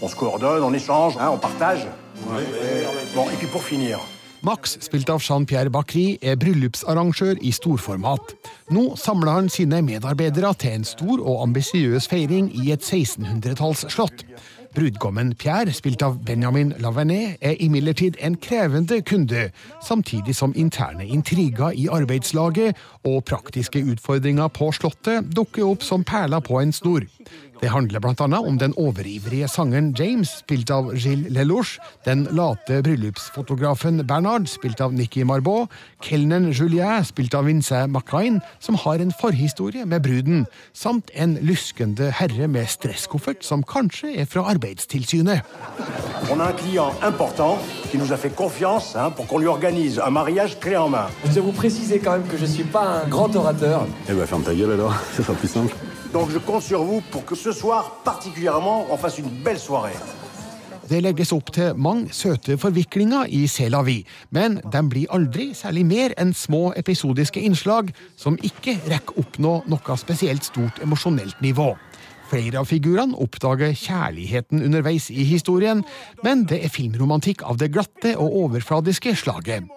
on 0.00 0.08
se 0.08 0.16
coordonne, 0.16 0.62
on 0.62 0.72
échange, 0.72 1.16
hein, 1.18 1.30
on 1.32 1.38
partage. 1.38 1.86
Bon, 3.14 3.24
et 3.30 3.36
puis 3.36 3.46
pour 3.46 3.62
finir, 3.62 4.00
Max, 4.40 4.76
spilt 4.80 5.08
av 5.10 5.18
Jean-Pierre 5.18 5.70
Bacri, 5.70 6.18
er 6.22 6.36
bryllupsarrangør 6.38 7.40
i 7.42 7.50
storformat. 7.50 8.36
Nå 8.70 8.92
samler 8.94 9.34
han 9.34 9.48
sine 9.50 9.80
medarbeidere 9.82 10.52
til 10.62 10.76
en 10.78 10.86
stor 10.86 11.18
og 11.18 11.42
ambisiøs 11.48 12.06
feiring 12.06 12.52
i 12.54 12.70
et 12.70 12.86
1600-tallsslott. 12.86 14.22
Brudgommen 14.78 15.32
Pierre, 15.34 15.72
spilt 15.74 16.04
av 16.06 16.20
Benjamin 16.22 16.70
Lavernet, 16.78 17.40
er 17.42 17.56
imidlertid 17.58 18.20
en 18.22 18.36
krevende 18.38 19.00
kunde, 19.02 19.48
samtidig 19.82 20.36
som 20.36 20.52
interne 20.54 21.06
intriger 21.06 21.74
i 21.74 21.88
arbeidslaget 21.90 22.76
og 23.08 23.24
praktiske 23.26 23.82
utfordringer 23.82 24.52
på 24.54 24.70
slottet 24.76 25.32
dukker 25.34 25.66
opp 25.66 25.82
som 25.82 26.04
perler 26.06 26.44
på 26.44 26.60
en 26.62 26.72
snor. 26.72 27.08
Det 27.60 27.70
handler 27.72 27.98
blant 27.98 28.20
annet 28.22 28.46
om 28.46 28.58
den 28.58 28.74
overivrige 28.78 29.48
sangeren 29.50 29.90
James, 29.98 30.30
spilt 30.44 30.70
av 30.70 30.92
Gilles 30.94 31.32
Lelouch, 31.34 31.78
den 32.06 32.26
late 32.30 32.82
bryllupsfotografen 32.86 34.04
Bernard, 34.06 34.46
spilt 34.46 34.80
av 34.84 34.94
Nikki 34.94 35.24
Marbot, 35.26 35.66
kelneren 36.04 36.52
Julien, 36.52 37.02
spilt 37.04 37.34
av 37.34 37.48
Vincent 37.50 37.90
Macain, 37.92 38.38
som 38.62 38.78
har 38.84 39.02
en 39.02 39.10
forhistorie 39.10 39.86
med 39.86 40.06
bruden, 40.06 40.46
samt 40.72 41.10
en 41.14 41.34
luskende 41.42 42.12
herre 42.14 42.46
med 42.46 42.70
stresskoffert 42.70 43.42
som 43.42 43.66
kanskje 43.66 44.14
er 44.22 44.30
fra 44.30 44.46
Arbeidstilsynet. 44.54 45.42
on 46.30 46.40
a 46.40 46.48
un 46.48 46.52
client 46.52 46.92
important 47.02 47.58
qui 47.90 47.96
nous 47.98 48.12
a 48.12 48.16
fait 48.16 48.30
confiance 48.30 48.94
hein, 48.96 49.10
pour 49.10 49.26
qu'on 49.26 49.38
lui 49.38 49.46
organise 49.46 49.98
un 49.98 50.10
mariage 50.10 50.58
clé 50.60 50.76
en 50.76 50.88
main. 50.88 51.06
Je 51.24 51.40
vous 51.40 51.52
préciser 51.52 51.98
quand 51.98 52.12
même 52.12 52.26
que 52.26 52.36
je 52.36 52.44
suis 52.44 52.64
pas 52.64 53.02
un 53.02 53.08
grand 53.08 53.34
orateur. 53.34 53.86
Eh 54.08 54.12
ben 54.12 54.26
ferme 54.26 54.42
ta 54.42 54.54
gueule 54.54 54.72
alors, 54.72 54.94
ça 55.16 55.22
sera 55.22 55.34
plus 55.34 55.48
simple. 55.48 55.74
Donc 56.12 56.30
je 56.30 56.38
compte 56.38 56.62
sur 56.62 56.82
vous 56.82 57.02
pour 57.10 57.24
que 57.24 57.34
ce 57.34 57.52
soir, 57.52 58.00
particulièrement, 58.04 58.86
on 58.90 58.96
fasse 58.96 59.18
une 59.18 59.28
belle 59.28 59.58
soirée. 59.58 59.96
Det 60.88 61.02
legges 61.04 61.34
opp 61.36 61.50
til 61.52 61.74
mange 61.76 62.14
søte 62.16 62.54
forviklinger 62.56 63.28
i 63.28 63.42
C'est 63.46 63.68
la 63.68 63.82
men 64.32 64.54
de 64.72 64.80
blir 64.88 65.10
aldri 65.12 65.52
særlig 65.52 65.84
mer 65.84 66.14
enn 66.16 66.32
små 66.32 66.72
episodiske 66.80 67.40
innslag 67.40 67.92
som 68.16 68.38
ikke 68.40 68.78
rekker 68.88 69.18
oppnå 69.20 69.52
noe 69.68 69.96
spesielt 70.00 70.44
stort 70.48 70.80
emosjonelt 70.80 71.42
nivå. 71.44 71.74
Flere 72.30 72.58
av 72.58 72.64
figurene 72.64 73.16
oppdager 73.20 73.74
kjærligheten 73.76 74.64
underveis 74.64 75.10
i 75.10 75.24
historien, 75.28 75.84
men 76.24 76.46
det 76.48 76.62
er 76.64 76.72
filmromantikk 76.72 77.44
av 77.44 77.60
det 77.60 77.68
glatte 77.76 78.16
og 78.16 78.32
overfladiske 78.46 79.12
slaget. 79.16 79.68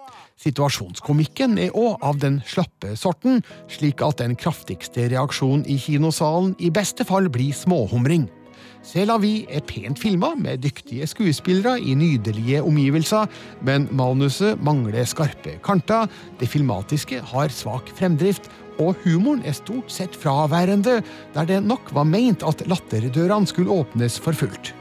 Situasjonskomikken 0.42 1.58
er 1.62 1.74
òg 1.78 2.02
av 2.02 2.18
den 2.22 2.40
slappe 2.48 2.96
sorten, 2.98 3.42
slik 3.70 4.02
at 4.02 4.18
den 4.18 4.34
kraftigste 4.38 5.06
reaksjonen 5.12 5.66
i 5.70 5.78
kinosalen 5.78 6.56
i 6.58 6.70
beste 6.74 7.06
fall 7.06 7.30
blir 7.30 7.54
småhumring. 7.54 8.28
C'est 8.82 9.06
la 9.06 9.14
vie 9.22 9.46
er 9.46 9.62
pent 9.62 9.98
filma, 9.98 10.32
med 10.34 10.64
dyktige 10.64 11.06
skuespillere 11.06 11.76
i 11.78 11.94
nydelige 11.94 12.64
omgivelser, 12.66 13.28
men 13.62 13.86
manuset 13.94 14.58
mangler 14.58 15.06
skarpe 15.06 15.54
kanter, 15.62 16.10
det 16.40 16.50
filmatiske 16.50 17.20
har 17.30 17.54
svak 17.54 17.92
fremdrift, 17.94 18.50
og 18.82 18.98
humoren 19.04 19.44
er 19.46 19.54
stort 19.54 19.92
sett 19.92 20.16
fraværende, 20.18 20.98
der 21.34 21.46
det 21.46 21.60
nok 21.62 21.94
var 21.94 22.08
meint 22.08 22.42
at 22.42 22.64
latterdørene 22.66 23.46
skulle 23.46 23.70
åpnes 23.70 24.18
for 24.18 24.34
fullt. 24.34 24.74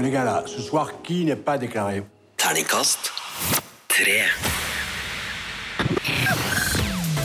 Les 0.00 0.10
gars 0.10 0.24
là, 0.24 0.42
ce 0.46 0.60
soir, 0.60 1.02
qui 1.02 1.24
n'est 1.24 1.36
pas 1.36 1.58
déclaré 1.58 2.02
Terningkast 2.36 3.12
3. 3.88 4.04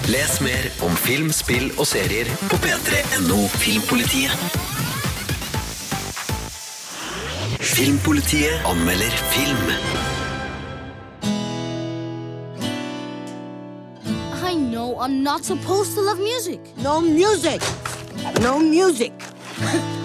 Les 0.10 0.42
mer 0.42 0.72
om 0.82 0.96
film, 0.96 1.32
spill 1.32 1.72
og 1.78 1.88
serier 1.88 2.28
på 2.48 2.60
p3.no 2.64 3.38
Filmpolitiet. 3.60 4.32
Filmpolitiet 7.60 8.64
anmelder 8.66 9.12
film. 9.34 9.68
I 14.44 14.56
know 14.56 14.98
I'm 15.00 15.24
not 15.24 15.46
supposed 15.46 15.96
to 15.96 16.02
love 16.02 16.20
music. 16.20 16.60
No 16.84 17.02
music. 17.02 17.62
No 18.42 18.60
music. 18.60 19.14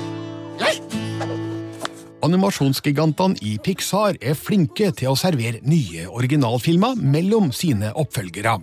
Animasjonsgigantene 2.23 3.41
i 3.43 3.57
Pixar 3.59 4.15
er 4.23 4.37
flinke 4.39 4.93
til 4.95 5.11
å 5.11 5.19
servere 5.19 5.59
nye 5.67 6.05
originalfilmer 6.07 7.01
mellom 7.03 7.49
sine 7.51 7.91
oppfølgere. 7.99 8.61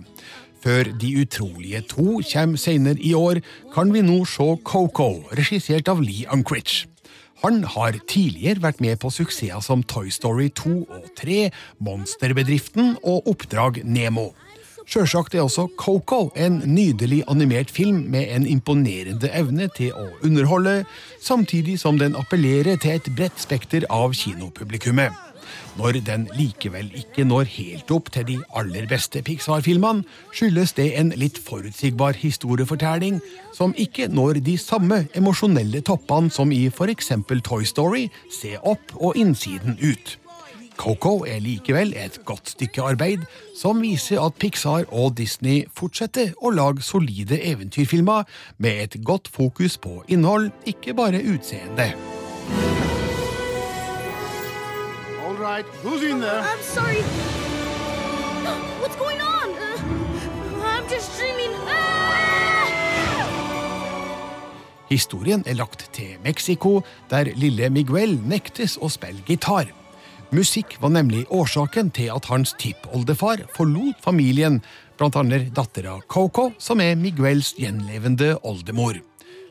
Før 0.64 0.88
De 1.00 1.10
utrolige 1.20 1.82
to 1.88 2.20
kommer 2.32 2.60
senere 2.60 3.00
i 3.00 3.12
år, 3.16 3.40
kan 3.74 3.92
vi 3.92 4.00
nå 4.04 4.22
se 4.24 4.46
Coco, 4.64 5.10
regissert 5.36 5.88
av 5.92 6.00
Lee 6.00 6.24
Unkrich. 6.32 6.86
Han 7.44 7.62
har 7.64 7.96
tidligere 8.08 8.60
vært 8.64 8.80
med 8.84 8.98
på 9.00 9.12
suksesser 9.12 9.60
som 9.64 9.84
Toy 9.84 10.08
Story 10.12 10.50
2 10.56 10.72
og 10.84 11.12
3, 11.20 11.50
Monsterbedriften 11.80 12.96
og 13.04 13.28
Oppdrag 13.32 13.80
Nemo. 13.84 14.30
Sjølsagt 14.90 15.36
er 15.38 15.44
også 15.44 15.68
Coco 15.78 16.32
en 16.34 16.56
nydelig 16.66 17.20
animert 17.30 17.70
film 17.70 18.00
med 18.10 18.26
en 18.34 18.46
imponerende 18.50 19.28
evne 19.38 19.68
til 19.76 19.92
å 19.94 20.08
underholde, 20.26 20.80
samtidig 21.22 21.76
som 21.78 21.98
den 22.00 22.16
appellerer 22.18 22.80
til 22.82 22.96
et 22.98 23.10
bredt 23.14 23.38
spekter 23.38 23.86
av 23.86 24.16
kinopublikummet. 24.18 25.14
Når 25.78 26.00
den 26.06 26.26
likevel 26.34 26.90
ikke 26.98 27.22
når 27.22 27.46
helt 27.54 27.92
opp 27.94 28.10
til 28.10 28.26
de 28.26 28.38
aller 28.58 28.88
beste 28.90 29.22
Pixar-filmene, 29.22 30.02
skyldes 30.34 30.74
det 30.74 30.88
en 30.98 31.14
litt 31.14 31.38
forutsigbar 31.38 32.18
historiefortelling 32.18 33.20
som 33.54 33.76
ikke 33.78 34.08
når 34.10 34.42
de 34.42 34.56
samme 34.58 35.04
emosjonelle 35.14 35.84
toppene 35.86 36.34
som 36.34 36.50
i 36.50 36.64
f.eks. 36.66 37.14
Toy 37.46 37.62
Story, 37.62 38.08
Se 38.26 38.56
opp 38.58 38.98
og 38.98 39.14
Innsiden 39.14 39.78
ut. 39.78 40.19
Coco 40.80 41.26
er 41.28 41.42
likevel 41.44 41.90
et 41.92 42.14
godt 42.24 42.54
stykke 42.54 42.80
arbeid 42.82 43.26
som 43.58 43.82
viser 43.84 44.16
at 44.24 44.38
Pixar 44.40 44.86
og 44.88 45.18
Disney 45.18 45.66
fortsetter 45.76 46.30
å 46.40 46.52
lage 46.56 46.80
solide 46.80 47.36
eventyrfilmer 47.50 48.24
med 48.64 48.84
et 48.86 48.96
godt 49.04 49.28
fokus 49.28 49.76
på 49.76 49.98
innhold, 50.08 50.48
ikke 50.64 50.94
bare 50.96 51.20
utseende. 51.20 51.90
All 55.20 55.36
right, 55.36 55.66
who's 55.84 56.00
in 56.00 56.24
there? 56.24 56.40
I'm 56.40 56.62
sorry. 56.62 57.04
What's 58.80 58.96
going 58.96 59.20
on? 59.20 59.52
I'm 60.64 60.88
just 60.88 61.12
dreaming. 61.18 61.50
Historien 64.90 65.44
er 65.46 65.54
lagt 65.54 65.90
til 65.92 66.16
Mexico, 66.24 66.80
der 67.10 67.28
lille 67.36 67.68
Miguel 67.70 68.16
nektes 68.26 68.74
å 68.82 68.88
spille 68.90 69.22
gitar. 69.28 69.68
Musikk 70.30 70.76
var 70.78 70.92
nemlig 70.94 71.24
årsaken 71.34 71.88
til 71.90 72.12
at 72.14 72.28
hans 72.30 72.52
tippoldefar 72.62 73.40
forlot 73.56 73.98
familien, 74.04 74.60
blant 74.94 75.16
annet 75.18 75.48
dattera 75.56 75.96
Coco, 76.06 76.52
som 76.58 76.78
er 76.84 76.94
Miguels 76.94 77.56
gjenlevende 77.58 78.36
oldemor. 78.46 79.00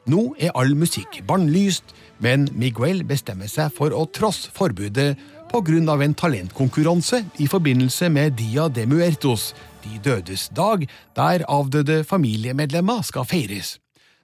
Nå 0.08 0.22
er 0.40 0.56
all 0.56 0.72
musikk 0.80 1.20
bannlyst, 1.28 1.92
men 2.24 2.48
Miguel 2.56 3.04
bestemmer 3.04 3.52
seg 3.52 3.74
for 3.76 3.92
å 3.92 4.06
trosse 4.08 4.54
forbudet 4.56 5.18
pga. 5.52 6.04
en 6.04 6.14
talentkonkurranse 6.14 7.26
i 7.40 7.48
forbindelse 7.48 8.10
med 8.10 8.38
Dia 8.38 8.70
de 8.70 8.86
Muertos, 8.86 9.54
De 9.84 10.00
dødes 10.00 10.50
dag, 10.50 10.88
der 11.16 11.44
avdøde 11.48 12.04
familiemedlemmer 12.04 13.02
skal 13.02 13.26
feires. 13.26 13.80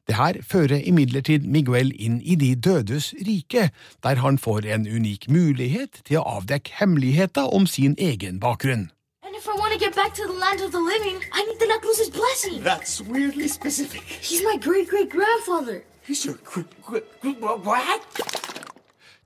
Det 0.08 0.16
her 0.16 0.38
fører 0.46 0.84
imidlertid 0.86 1.48
Miguel 1.50 1.90
inn 1.98 2.20
i 2.22 2.36
De 2.38 2.52
dødes 2.56 3.14
rike, 3.28 3.70
der 4.04 4.16
han 4.22 4.38
får 4.38 4.68
en 4.76 4.86
unik 4.88 5.26
mulighet 5.30 6.02
til 6.06 6.20
å 6.22 6.28
avdekke 6.38 6.76
hemmeligheter 6.80 7.50
om 7.50 7.66
sin 7.66 7.96
egen 7.98 8.40
bakgrunn. 8.40 8.92
And 9.26 9.34
if 9.36 9.48
I 9.48 9.58
want 9.58 9.74
to 9.74 9.80
get 9.80 9.96
back 9.96 10.14
to 10.14 10.28
the 10.28 10.38
land 10.40 10.62
of 10.62 10.72
the 10.72 10.84
living, 10.94 11.18
I 11.34 11.42
need 11.48 11.58
the 11.60 11.70
necklace's 11.74 12.12
blessing. 12.14 12.62
That's 12.64 13.02
weirdly 13.02 13.48
specific. 13.48 14.02
He's 14.22 14.44
my 14.44 14.58
great 14.62 14.88
great 14.90 15.10
grandfather. 15.10 15.82
He's 16.08 16.24
your 16.26 16.38
great 16.44 16.70
gr- 16.86 17.08
gr- 17.22 17.58
what? 17.66 18.02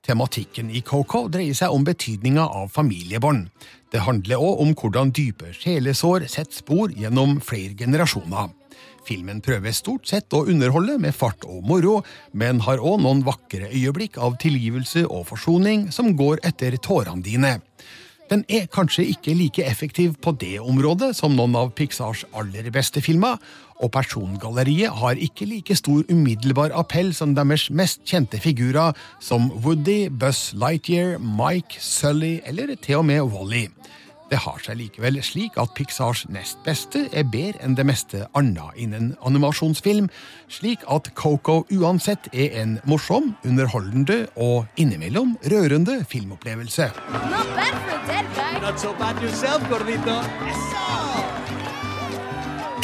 Tematikken 0.08 0.72
i 0.72 0.80
Coco 0.82 1.28
dreier 1.28 1.54
seg 1.54 1.76
om 1.76 1.84
betydninga 1.84 2.48
av 2.48 2.72
familiebånd. 2.72 3.50
Det 3.92 4.06
handler 4.08 4.40
òg 4.40 4.64
om 4.64 4.72
hvordan 4.80 5.12
dype 5.12 5.52
sjelesår 5.54 6.26
setter 6.32 6.56
spor 6.56 6.96
gjennom 6.96 7.42
flere 7.44 7.76
generasjoner. 7.76 8.56
Filmen 9.10 9.40
prøver 9.42 9.74
stort 9.74 10.06
sett 10.10 10.36
å 10.38 10.44
underholde 10.52 11.00
med 11.02 11.16
fart 11.18 11.46
og 11.50 11.64
moro, 11.66 12.00
men 12.32 12.62
har 12.68 12.78
òg 12.78 13.00
noen 13.02 13.24
vakre 13.26 13.72
øyeblikk 13.72 14.20
av 14.22 14.38
tilgivelse 14.42 15.08
og 15.08 15.26
forsoning 15.32 15.88
som 15.96 16.14
går 16.20 16.44
etter 16.46 16.78
tårene 16.78 17.26
dine. 17.26 17.56
Den 18.30 18.44
er 18.46 18.68
kanskje 18.70 19.08
ikke 19.10 19.34
like 19.34 19.66
effektiv 19.66 20.20
på 20.22 20.36
det 20.38 20.60
området 20.62 21.16
som 21.18 21.34
noen 21.34 21.56
av 21.58 21.72
Pixars 21.74 22.22
aller 22.38 22.70
beste 22.70 23.02
filmer, 23.02 23.40
og 23.82 23.90
persongalleriet 23.96 24.94
har 25.02 25.18
ikke 25.18 25.48
like 25.50 25.78
stor 25.80 26.04
umiddelbar 26.12 26.76
appell 26.78 27.10
som 27.18 27.34
deres 27.34 27.70
mest 27.74 28.04
kjente 28.06 28.38
figurer, 28.44 28.94
som 29.24 29.50
Woody, 29.64 30.12
Buzz 30.12 30.54
Lightyear, 30.54 31.18
Mike, 31.18 31.82
Sully 31.82 32.38
eller 32.46 32.76
til 32.78 33.02
og 33.02 33.10
med 33.10 33.26
Wally. 33.34 33.66
Det 34.30 34.38
har 34.38 34.60
seg 34.62 34.78
likevel 34.78 35.18
slik 35.26 35.58
at 35.58 35.72
Pixars 35.78 36.26
nest 36.30 36.60
beste 36.66 37.08
er 37.18 37.26
bedre 37.26 37.64
enn 37.66 37.74
det 37.78 37.86
meste 37.90 38.28
annet 38.38 38.78
innen 38.78 39.16
animasjonsfilm, 39.26 40.10
slik 40.52 40.86
at 40.92 41.10
Coco 41.18 41.64
uansett 41.74 42.30
er 42.34 42.54
en 42.62 42.78
morsom, 42.90 43.34
underholdende 43.48 44.28
og 44.38 44.70
innimellom 44.78 45.34
rørende 45.50 46.04
filmopplevelse. 46.10 46.92
Not 47.10 47.56
bad 47.58 47.82
for 47.88 48.06
dead 48.12 48.30
guy. 48.38 48.62
Not 48.62 48.80
so 48.80 48.94
bad 49.02 49.22
yourself, 49.24 49.66
gordito. 49.70 50.22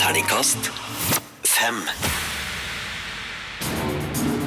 Terningkast 0.02 0.72
fem 1.46 1.86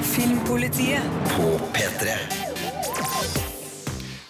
Filmpolitiet 0.02 1.02
på 1.36 1.58
P3. 1.74 2.47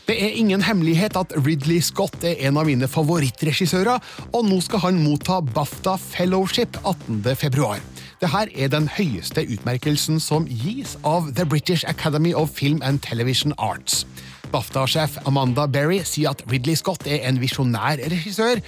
Det 0.08 0.16
er 0.24 0.38
ingen 0.40 0.62
hemmelighet 0.64 1.18
at 1.20 1.34
Ridley 1.36 1.82
Scott 1.84 2.22
er 2.24 2.38
en 2.48 2.56
av 2.56 2.64
mine 2.64 2.86
favorittregissører, 2.88 4.00
og 4.32 4.46
nå 4.48 4.56
skal 4.64 4.80
han 4.86 5.00
motta 5.04 5.42
BAFTA 5.44 5.98
Fellowship 6.00 6.78
18. 6.80 7.20
februar. 7.36 7.82
Dette 8.22 8.46
er 8.56 8.72
den 8.72 8.88
høyeste 8.88 9.44
utmerkelsen 9.44 10.16
som 10.16 10.48
gis 10.48 10.96
av 11.04 11.28
The 11.36 11.44
British 11.44 11.84
Academy 11.84 12.32
of 12.32 12.48
Film 12.56 12.80
and 12.80 13.04
Television 13.04 13.52
Arts. 13.58 14.06
BAFTA-sjef 14.52 15.18
Amanda 15.28 15.66
Berry 15.70 16.00
sier 16.06 16.32
at 16.32 16.42
Ridley 16.50 16.76
Scott 16.78 17.06
er 17.08 17.24
en 17.28 17.40
visjonær 17.42 18.00
regissør, 18.12 18.62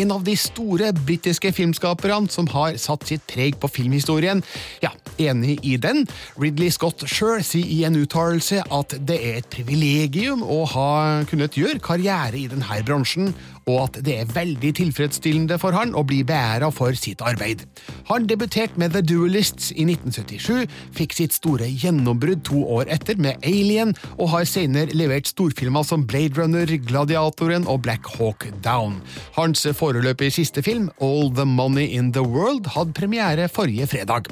en 0.00 0.14
av 0.14 0.24
de 0.26 0.36
store 0.38 0.92
britiske 0.96 1.52
filmskaperne 1.56 2.32
som 2.32 2.48
har 2.54 2.78
satt 2.80 3.06
sitt 3.08 3.26
preg 3.30 3.58
på 3.62 3.70
filmhistorien. 3.72 4.42
Ja, 4.84 4.92
enig 5.18 5.58
i 5.66 5.76
den. 5.80 6.04
Ridley 6.40 6.72
Scott 6.74 7.06
sjøl 7.10 7.44
sier 7.46 7.66
i 7.66 7.82
en 7.88 7.98
uttalelse 8.00 8.62
at 8.72 8.96
det 9.08 9.18
er 9.20 9.40
et 9.40 9.50
privilegium 9.52 10.44
å 10.44 10.62
ha 10.72 10.88
kunnet 11.28 11.58
gjøre 11.58 11.82
karriere 11.84 12.40
i 12.40 12.48
denne 12.50 12.82
bransjen, 12.86 13.34
og 13.66 13.80
at 13.82 13.96
det 14.06 14.12
er 14.20 14.28
veldig 14.30 14.70
tilfredsstillende 14.78 15.56
for 15.58 15.74
han 15.74 15.94
å 15.98 16.04
bli 16.06 16.20
beæra 16.26 16.68
for 16.74 16.94
sitt 16.94 17.22
arbeid. 17.26 17.64
Han 18.06 18.28
debuterte 18.30 18.78
med 18.78 18.94
The 18.94 19.02
Duelists 19.02 19.72
i 19.74 19.88
1977, 19.88 20.70
fikk 20.94 21.16
sitt 21.18 21.34
store 21.34 21.66
gjennombrudd 21.66 22.44
to 22.46 22.62
år 22.78 22.86
etter 22.94 23.18
med 23.18 23.42
Alien, 23.42 23.96
og 24.20 24.30
har 24.36 24.46
senere 24.46 24.94
levert 24.94 25.26
storfilmer 25.32 25.82
som 25.86 26.06
Blade 26.06 26.38
Runner, 26.38 26.70
Gladiatoren 26.86 27.66
og 27.66 27.82
Black 27.88 28.06
Hawk 28.14 28.46
Down. 28.62 29.00
Hans 29.34 29.66
foreløpig 29.74 30.30
siste 30.38 30.62
film, 30.62 30.92
All 31.02 31.32
the 31.34 31.46
Money 31.46 31.90
in 31.90 32.14
the 32.14 32.22
World, 32.22 32.70
hadde 32.78 32.94
premiere 32.94 33.50
forrige 33.50 33.90
fredag. 33.90 34.30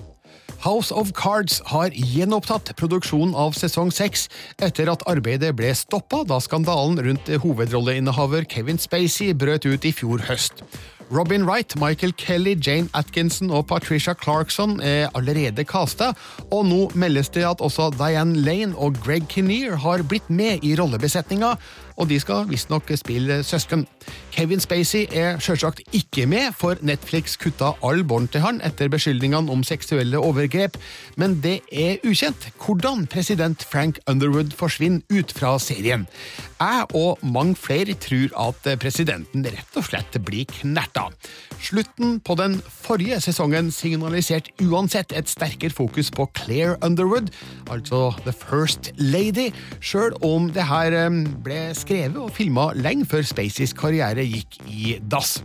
House 0.65 0.95
of 0.97 1.11
Cards 1.13 1.59
har 1.69 1.93
gjenopptatt 1.93 2.71
produksjonen 2.81 3.35
av 3.37 3.53
sesong 3.53 3.91
seks 3.93 4.31
etter 4.65 4.89
at 4.89 5.03
arbeidet 5.11 5.51
ble 5.59 5.75
stoppa 5.77 6.23
da 6.25 6.39
skandalen 6.41 6.97
rundt 7.05 7.29
hovedrolleinnehaver 7.43 8.49
Kevin 8.49 8.81
Spacey 8.81 9.35
brøt 9.37 9.69
ut 9.69 9.85
i 9.85 9.93
fjor 9.93 10.25
høst. 10.25 10.65
Robin 11.13 11.45
Wright, 11.45 11.77
Michael 11.77 12.15
Kelly, 12.17 12.55
Jane 12.57 12.89
Atkinson 12.97 13.53
og 13.53 13.67
Patricia 13.69 14.15
Clarkson 14.17 14.79
er 14.81 15.11
allerede 15.13 15.67
casta, 15.69 16.15
og 16.49 16.65
nå 16.71 16.81
meldes 16.97 17.29
det 17.37 17.45
at 17.45 17.61
også 17.61 17.91
Diane 17.99 18.41
Lane 18.47 18.73
og 18.81 18.97
Greg 19.05 19.29
Kinnear 19.29 19.77
har 19.85 20.01
blitt 20.09 20.33
med 20.33 20.65
i 20.65 20.73
rollebesetninga, 20.81 21.59
og 21.97 22.09
de 22.11 22.19
skal 22.21 22.49
visstnok 22.51 22.91
spille 22.99 23.43
søsken. 23.47 23.87
Kevin 24.35 24.61
Spacey 24.61 25.07
er 25.15 25.39
sjølsagt 25.43 25.83
ikke 25.95 26.27
med, 26.27 26.53
for 26.59 26.79
Netflix 26.83 27.37
kutta 27.41 27.73
all 27.87 28.03
bånd 28.05 28.33
til 28.35 28.43
han 28.45 28.61
etter 28.67 28.91
beskyldningene 28.93 29.53
om 29.53 29.63
seksuelle 29.67 30.19
overgrep, 30.19 30.79
men 31.21 31.39
det 31.45 31.61
er 31.73 32.03
ukjent 32.07 32.49
hvordan 32.59 33.07
president 33.11 33.65
Frank 33.71 34.01
Underwood 34.11 34.55
forsvinner 34.59 35.05
ut 35.13 35.33
fra 35.37 35.55
serien. 35.63 36.09
Jeg 36.61 36.87
og 36.95 37.23
mange 37.23 37.57
flere 37.59 37.95
tror 38.01 38.35
at 38.49 38.69
presidenten 38.81 39.47
rett 39.47 39.79
og 39.79 39.87
slett 39.87 40.19
blir 40.25 40.49
knerta. 40.51 41.11
Slutten 41.65 42.19
på 42.21 42.35
den 42.37 42.59
forrige 42.69 43.21
sesongen 43.25 43.71
signaliserte 43.73 44.53
uansett 44.65 45.15
et 45.17 45.31
sterkere 45.31 45.73
fokus 45.73 46.11
på 46.13 46.27
Claire 46.37 46.77
Underwood, 46.85 47.31
altså 47.71 48.11
The 48.25 48.35
First 48.37 48.91
Lady, 48.99 49.51
sjøl 49.81 50.17
om 50.25 50.51
det 50.53 50.67
her 50.69 50.97
eh, 50.99 51.23
ble 51.45 51.61
skrevet 51.85 52.21
og 52.21 52.33
filma 52.33 52.71
lenge 52.79 53.07
før 53.09 53.27
Spaceys 53.29 53.75
karriere 53.77 54.25
gikk 54.25 54.61
i 54.73 54.97
dass. 55.01 55.39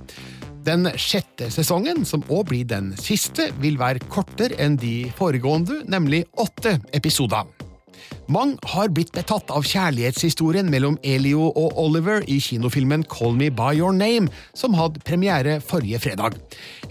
Den 0.68 0.88
sjette 1.00 1.48
sesongen, 1.52 2.04
som 2.08 2.24
òg 2.28 2.50
blir 2.52 2.68
den 2.68 2.92
siste, 3.00 3.50
vil 3.64 3.80
være 3.80 4.04
kortere 4.12 4.60
enn 4.62 4.78
de 4.80 5.10
foregående, 5.18 5.82
nemlig 5.90 6.26
åtte 6.40 6.78
episoder. 6.96 7.48
Mange 8.30 8.60
har 8.74 8.92
blitt 8.94 9.12
betatt 9.16 9.50
av 9.50 9.66
kjærlighetshistorien 9.66 10.70
mellom 10.70 11.00
Elio 11.04 11.48
og 11.50 11.78
Oliver 11.82 12.24
i 12.30 12.38
kinofilmen 12.44 13.04
Call 13.10 13.34
Me 13.38 13.50
By 13.50 13.74
Your 13.80 13.96
Name, 13.96 14.30
som 14.54 14.78
hadde 14.78 15.02
premiere 15.08 15.58
forrige 15.66 16.02
fredag. 16.04 16.38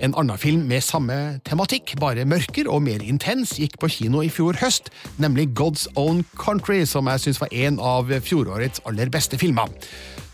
En 0.02 0.16
annen 0.18 0.40
film 0.40 0.66
med 0.70 0.82
samme 0.82 1.38
tematikk, 1.46 1.94
bare 2.02 2.26
mørker 2.28 2.70
og 2.70 2.82
mer 2.86 3.04
intens, 3.06 3.56
gikk 3.58 3.78
på 3.78 3.92
kino 4.00 4.24
i 4.26 4.32
fjor 4.32 4.58
høst, 4.58 4.90
nemlig 5.22 5.52
God's 5.58 5.86
Own 5.94 6.24
Country, 6.38 6.84
som 6.86 7.06
jeg 7.12 7.26
syns 7.26 7.42
var 7.42 7.54
en 7.54 7.78
av 7.78 8.10
fjorårets 8.26 8.82
aller 8.88 9.12
beste 9.14 9.38
filmer. 9.38 9.70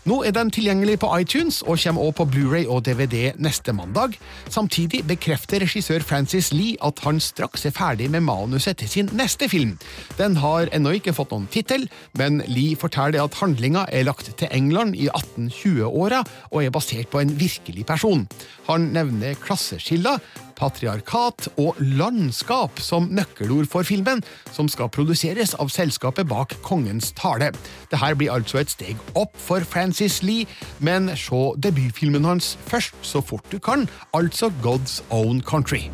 Nå 0.05 0.19
er 0.21 0.35
den 0.37 0.51
tilgjengelig 0.53 0.99
på 1.01 1.07
iTunes 1.17 1.63
og 1.65 1.79
kommer 1.81 2.03
også 2.05 2.17
på 2.19 2.25
Blu-ray 2.29 2.67
og 2.69 2.83
DVD 2.85 3.31
neste 3.41 3.73
mandag. 3.73 4.13
Samtidig 4.53 4.99
bekrefter 5.09 5.63
regissør 5.63 6.05
Francis 6.05 6.51
Lee 6.53 6.75
at 6.85 7.01
han 7.01 7.17
straks 7.17 7.65
er 7.65 7.73
ferdig 7.73 8.11
med 8.13 8.21
manuset 8.27 8.77
til 8.77 8.91
sin 8.91 9.09
neste 9.17 9.49
film. 9.49 9.73
Den 10.19 10.37
har 10.43 10.69
ennå 10.69 10.93
ikke 10.99 11.15
fått 11.17 11.33
noen 11.33 11.49
tittel, 11.49 11.87
men 12.21 12.43
Lee 12.45 12.77
forteller 12.77 13.23
at 13.23 13.39
handlinga 13.41 13.87
er 13.89 14.05
lagt 14.05 14.29
til 14.37 14.53
England 14.53 14.93
i 14.93 15.09
1820-åra 15.09 16.21
og 16.51 16.61
er 16.61 16.75
basert 16.77 17.09
på 17.09 17.23
en 17.23 17.33
virkelig 17.39 17.87
person. 17.89 18.27
Han 18.69 18.91
nevner 18.93 19.33
klasseskiller, 19.41 20.21
patriarkat 20.57 21.47
og 21.61 21.79
landskap 21.79 22.79
som 22.83 23.09
nøkkelord 23.13 23.69
for 23.71 23.87
filmen, 23.87 24.23
som 24.55 24.69
skal 24.71 24.91
produseres 24.93 25.55
av 25.59 25.71
selskapet 25.73 26.27
bak 26.29 26.55
Kongens 26.65 27.11
tale. 27.17 27.51
Dette 27.91 28.11
blir 28.19 28.33
altså 28.33 28.61
et 28.61 28.73
steg 28.73 29.01
opp 29.15 29.35
for 29.39 29.65
Francis 29.67 30.21
Lee, 30.25 30.47
men 30.79 31.11
se 31.19 31.41
debutfilmen 31.61 32.25
hans 32.25 32.55
først 32.69 32.95
så 33.05 33.21
fort 33.21 33.45
du 33.51 33.59
kan, 33.59 33.87
altså 34.13 34.51
God's 34.63 35.01
Own 35.09 35.41
Country. 35.41 35.89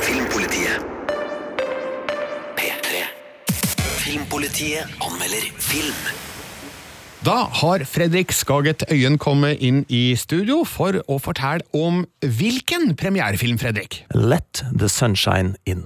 Filmpolitiet. 0.00 0.82
P3. 2.58 3.04
Filmpolitiet 4.00 5.00
anmelder 5.00 5.48
film. 5.58 6.29
Da 7.24 7.36
har 7.52 7.84
Fredrik 7.84 8.32
Skaget 8.32 8.84
Øyen 8.92 9.18
kommet 9.20 9.60
inn 9.60 9.82
i 9.92 10.14
studio 10.16 10.62
for 10.64 10.96
å 11.04 11.18
fortelle 11.20 11.66
om 11.76 12.02
hvilken 12.24 12.94
premierefilm, 12.96 13.60
Fredrik? 13.60 14.04
Let 14.16 14.64
the 14.72 14.88
sunshine 14.88 15.54
in. 15.68 15.84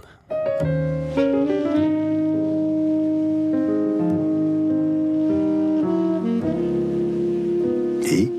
Et 8.07 8.31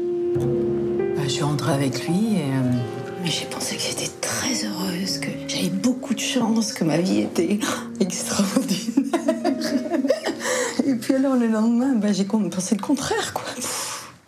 bah, 1.15 1.21
Je 1.23 1.29
suis 1.29 1.43
rentrée 1.43 1.73
avec 1.73 2.08
lui 2.08 2.36
et. 2.38 2.43
euh, 2.43 3.25
j'ai 3.25 3.45
pensé 3.45 3.75
que 3.75 3.81
j'étais 3.81 4.12
très 4.21 4.53
heureuse, 4.65 5.17
que 5.19 5.29
j'avais 5.47 5.69
beaucoup 5.69 6.13
de 6.13 6.19
chance, 6.19 6.71
que 6.73 6.84
ma 6.84 6.97
vie 6.97 7.21
était 7.21 7.60
extraordinaire. 7.99 8.84
Et 10.85 10.95
puis 10.95 11.15
alors 11.15 11.35
le 11.35 11.47
lendemain, 11.47 11.95
ben, 11.95 12.13
j'ai 12.13 12.25
pensé 12.25 12.75
le 12.75 12.81
contraire, 12.81 13.33
quoi. 13.33 13.43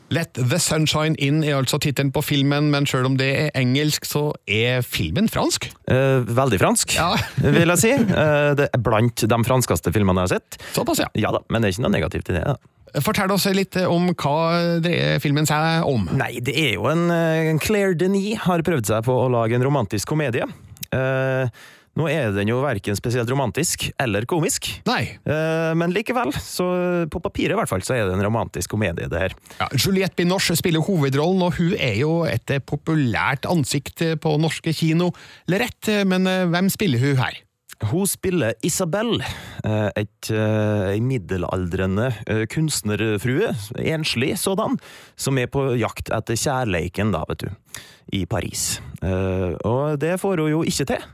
Let 0.09 0.33
the 0.37 0.57
Sunshine 0.57 1.15
In 1.19 1.41
er 1.43 1.57
altså 1.57 1.77
tittelen 1.83 2.13
på 2.15 2.21
filmen, 2.23 2.69
men 2.71 2.85
selv 2.87 3.09
om 3.09 3.17
det 3.19 3.27
er 3.27 3.49
engelsk, 3.59 4.05
så 4.07 4.29
er 4.47 4.79
filmen 4.81 5.27
fransk. 5.27 5.67
Eh, 5.91 6.23
veldig 6.23 6.59
fransk, 6.61 6.95
vil 7.57 7.73
jeg 7.73 7.81
si. 7.81 7.91
Eh, 7.91 8.53
det 8.55 8.69
er 8.71 8.81
blant 8.83 9.25
de 9.27 9.39
franskeste 9.49 9.91
filmene 9.91 10.23
jeg 10.23 10.29
har 10.29 10.33
sett. 10.39 10.57
Såpass, 10.77 11.03
ja. 11.03 11.09
Ja 11.19 11.33
da, 11.35 11.43
Men 11.51 11.61
det 11.61 11.69
er 11.69 11.75
ikke 11.75 11.85
noe 11.89 11.95
negativt 11.97 12.31
i 12.31 12.37
det. 12.39 12.45
da. 12.47 13.01
Fortell 13.03 13.29
oss 13.35 13.45
litt 13.51 13.75
om 13.83 14.07
hva 14.15 14.37
dreier 14.81 15.19
filmen 15.21 15.45
seg 15.45 15.83
om. 15.85 16.07
Nei, 16.17 16.37
det 16.39 16.55
er 16.55 16.77
jo 16.77 16.87
en, 16.89 17.09
eh, 17.11 17.51
en 17.51 17.59
Claire 17.59 17.93
Denis 17.99 18.45
har 18.47 18.63
prøvd 18.63 18.87
seg 18.87 19.03
på 19.05 19.11
å 19.25 19.27
lage 19.29 19.59
en 19.59 19.67
romantisk 19.67 20.07
komedie. 20.15 20.47
Eh, 20.95 21.51
nå 21.97 22.07
er 22.11 22.31
den 22.35 22.51
jo 22.51 22.61
verken 22.61 22.97
spesielt 22.97 23.29
romantisk 23.31 23.89
eller 24.01 24.27
komisk, 24.29 24.69
Nei. 24.87 25.01
Eh, 25.25 25.71
men 25.77 25.93
likevel, 25.95 26.31
så 26.41 26.67
på 27.11 27.21
papiret 27.23 27.55
i 27.55 27.59
hvert 27.59 27.71
fall, 27.71 27.83
så 27.85 27.95
er 27.97 28.05
det 28.07 28.17
en 28.17 28.25
romantisk 28.25 28.75
komedie, 28.75 29.09
det 29.11 29.23
her. 29.25 29.35
Ja, 29.59 29.69
Juliette 29.73 30.17
Binoche 30.17 30.57
spiller 30.57 30.83
hovedrollen, 30.85 31.43
og 31.45 31.57
hun 31.57 31.73
er 31.79 31.97
jo 31.99 32.21
et 32.29 32.53
eh, 32.53 32.63
populært 32.63 33.47
ansikt 33.49 34.03
eh, 34.05 34.15
på 34.19 34.37
norske 34.41 34.73
kino. 34.75 35.11
Lett, 35.51 35.89
men 36.07 36.29
eh, 36.29 36.45
hvem 36.51 36.71
spiller 36.73 37.03
hun 37.03 37.21
her? 37.21 37.43
Hun 37.91 38.07
spiller 38.09 38.55
Isabel, 38.65 39.19
et, 39.61 40.29
ei 40.33 40.97
middelaldrende 41.05 42.07
kunstnerfrue, 42.49 43.51
enslig 43.77 44.31
sådan, 44.41 44.79
som 45.13 45.37
er 45.37 45.51
på 45.53 45.67
jakt 45.77 46.09
etter 46.09 46.39
kjærleiken, 46.41 47.13
da, 47.13 47.21
vet 47.29 47.45
du, 47.45 47.77
i 48.17 48.23
Paris. 48.25 48.79
Og 49.05 50.01
det 50.01 50.15
får 50.23 50.41
hun 50.41 50.55
jo 50.55 50.63
ikke 50.65 50.89
til. 50.89 51.05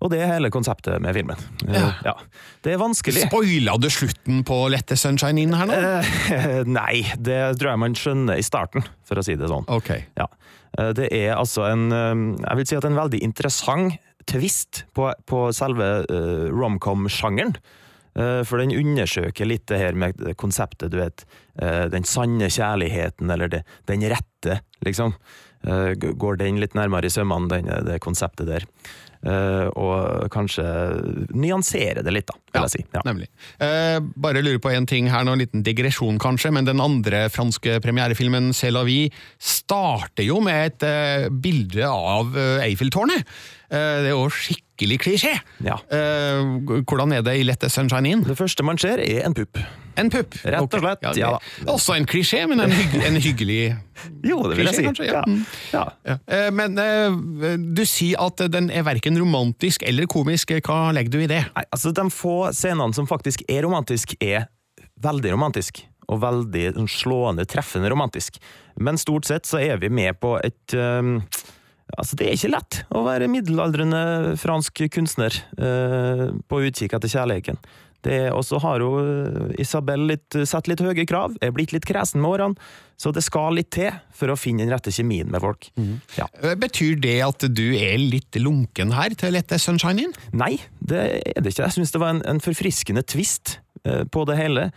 Og 0.00 0.08
det 0.12 0.20
er 0.24 0.30
hele 0.32 0.48
konseptet 0.52 0.96
med 1.04 1.12
filmen. 1.16 1.36
Ja. 1.68 1.90
Ja. 2.06 2.14
Det 2.64 2.72
er 2.72 2.78
vanskelig. 2.80 3.26
Spoila 3.28 3.74
du 3.80 3.88
slutten 3.92 4.42
på 4.48 4.56
Lette 4.72 4.96
Sunshine 4.96 5.42
Inn' 5.42 5.56
her 5.58 5.68
nå? 5.68 5.76
Eh, 5.76 6.62
nei, 6.80 7.02
det 7.20 7.40
tror 7.60 7.74
jeg 7.74 7.82
man 7.82 7.96
skjønner 7.98 8.40
i 8.40 8.44
starten, 8.46 8.86
for 9.04 9.20
å 9.20 9.24
si 9.26 9.36
det 9.36 9.50
sånn. 9.52 9.66
Okay. 9.68 10.06
Ja. 10.16 10.26
Eh, 10.78 10.92
Det 10.96 11.10
er 11.12 11.34
altså 11.36 11.66
en 11.68 11.90
eh, 11.92 12.22
Jeg 12.46 12.56
vil 12.62 12.70
si 12.70 12.78
at 12.80 12.88
en 12.88 12.96
veldig 12.96 13.20
interessant 13.26 13.98
twist 14.30 14.84
på, 14.94 15.10
på 15.26 15.46
selve 15.56 15.86
romcom-sjangeren. 16.54 17.54
Eh, 18.16 18.40
For 18.48 18.60
den 18.62 18.72
undersøker 18.74 19.46
litt 19.48 19.66
det 19.70 19.78
her 19.80 19.96
med 19.98 20.18
konseptet, 20.40 20.90
du 20.92 20.98
vet. 21.00 21.24
eh, 21.60 21.86
Den 21.92 22.04
sanne 22.08 22.48
kjærligheten, 22.50 23.30
eller 23.30 23.48
det, 23.48 23.62
den 23.86 24.02
rette, 24.10 24.60
liksom. 24.84 25.14
Eh, 25.66 25.92
Går 25.94 26.36
den 26.40 26.60
litt 26.60 26.74
nærmere 26.74 27.06
i 27.06 27.12
sømmene, 27.12 27.60
det 27.84 28.00
konseptet 28.00 28.46
der. 28.48 28.64
Eh, 29.20 29.66
Og 29.76 30.30
kanskje 30.32 30.64
nyansere 31.36 32.00
det 32.06 32.12
litt, 32.14 32.30
da, 32.30 32.38
vil 32.54 32.64
jeg 32.64 32.72
si. 32.72 32.84
Ja. 32.94 33.02
Nemlig. 33.04 33.28
Eh, 33.60 33.98
bare 34.16 34.40
lurer 34.40 34.62
på 34.64 34.72
en 34.72 34.86
ting 34.88 35.10
her 35.12 35.26
nå, 35.26 35.34
en 35.36 35.42
liten 35.42 35.64
digresjon 35.66 36.18
kanskje, 36.18 36.52
men 36.56 36.64
den 36.64 36.80
andre 36.80 37.26
franske 37.28 37.80
premierefilmen 37.84 38.50
C'est 38.56 38.72
la 38.72 38.82
vie 38.88 39.10
starter 39.38 40.24
jo 40.24 40.40
med 40.40 40.70
et 40.72 40.88
eh, 40.88 41.28
bilde 41.28 41.84
av 41.84 42.32
eh, 42.36 42.64
Eiffeltårnet. 42.70 43.28
Eh, 43.70 43.96
det 44.06 44.10
er 44.10 44.16
jo 44.16 44.30
skikkelig 44.32 44.69
klisjé. 44.88 45.34
Ja. 45.64 45.76
Eh, 45.92 46.40
hvordan 46.88 47.12
er 47.12 47.22
det 47.22 47.34
i 47.40 47.42
Let 47.44 47.60
the 47.60 47.68
Sunshine 47.68 48.08
In? 48.08 48.22
Det 48.24 48.36
første 48.38 48.62
man 48.64 48.78
ser, 48.78 48.98
er 48.98 49.24
en 49.26 49.34
pupp. 49.34 49.58
En 49.98 50.08
pupp. 50.10 50.34
Rett 50.44 50.60
og 50.62 50.80
slett, 50.80 51.00
det- 51.02 51.16
ja 51.18 51.30
da. 51.34 51.38
Også 51.72 51.94
en 51.96 52.06
klisjé, 52.06 52.46
men 52.48 52.60
en, 52.60 52.70
hygg, 52.70 52.94
en 53.04 53.16
hyggelig 53.20 53.76
Jo, 54.24 54.42
det 54.48 54.56
vil 54.56 54.66
jeg 54.66 54.74
klisjé, 54.74 54.76
si. 54.76 54.84
kanskje, 54.86 55.06
ja. 55.06 55.12
Ja. 55.12 55.22
Mm. 55.26 55.44
Ja. 55.72 55.84
Ja. 56.06 56.16
Eh, 56.26 56.50
Men 56.50 56.78
eh, 56.78 57.56
du 57.76 57.84
sier 57.84 58.16
at 58.24 58.36
den 58.50 58.70
er 58.70 58.82
verken 58.86 59.18
romantisk 59.20 59.82
eller 59.82 60.06
komisk. 60.06 60.50
Hva 60.64 60.92
legger 60.96 61.10
du 61.10 61.20
i 61.20 61.26
det? 61.26 61.42
Nei, 61.54 61.64
altså 61.70 61.92
De 61.92 62.08
få 62.10 62.50
scenene 62.56 62.94
som 62.94 63.06
faktisk 63.06 63.42
er 63.48 63.62
romantisk, 63.66 64.14
er 64.20 64.46
veldig 65.02 65.32
romantisk. 65.36 65.84
Og 66.10 66.18
veldig 66.24 66.72
slående, 66.90 67.44
treffende 67.46 67.90
romantisk. 67.92 68.38
Men 68.80 68.96
stort 68.98 69.24
sett 69.28 69.44
så 69.46 69.60
er 69.62 69.76
vi 69.78 69.88
med 69.88 70.16
på 70.18 70.38
et 70.42 70.74
um, 70.74 71.20
Altså, 71.98 72.16
det 72.20 72.26
er 72.28 72.36
ikke 72.38 72.52
lett 72.54 72.80
å 72.94 73.04
være 73.06 73.28
middelaldrende 73.32 74.36
fransk 74.40 74.84
kunstner 74.94 75.34
eh, 75.58 76.26
på 76.48 76.60
utkikk 76.68 76.98
etter 76.98 77.10
kjærligheten. 77.12 77.58
Og 78.32 78.40
så 78.48 78.56
har 78.62 78.80
jo 78.80 78.94
eh, 79.02 79.50
Isabel 79.60 80.06
litt, 80.08 80.36
satt 80.48 80.70
litt 80.70 80.80
høye 80.80 81.04
krav, 81.04 81.34
er 81.44 81.52
blitt 81.52 81.74
litt 81.74 81.84
kresen 81.88 82.22
med 82.22 82.30
årene, 82.32 82.70
så 83.00 83.12
det 83.16 83.22
skal 83.24 83.56
litt 83.56 83.70
til 83.76 83.92
for 84.16 84.32
å 84.32 84.36
finne 84.40 84.64
den 84.64 84.72
rette 84.72 84.92
kjemien 84.92 85.28
med 85.32 85.40
folk. 85.44 85.68
Ja. 86.16 86.26
Eh, 86.40 86.54
Betyr 86.60 86.96
det 87.00 87.18
at 87.26 87.44
du 87.52 87.66
er 87.76 87.98
litt 88.00 88.36
lunken 88.40 88.94
her 88.96 89.12
til 89.16 89.28
å 89.30 89.36
lette 89.36 89.60
Sunshine 89.60 90.06
In? 90.06 90.16
Nei, 90.32 90.54
det 90.80 91.02
er 91.34 91.44
det 91.44 91.52
ikke. 91.52 91.66
Jeg 91.68 91.76
syns 91.76 91.92
det 91.92 92.00
var 92.00 92.16
en, 92.16 92.24
en 92.28 92.40
forfriskende 92.44 93.04
twist 93.04 93.58
eh, 93.84 94.06
på 94.08 94.24
det 94.28 94.38
hele. 94.40 94.70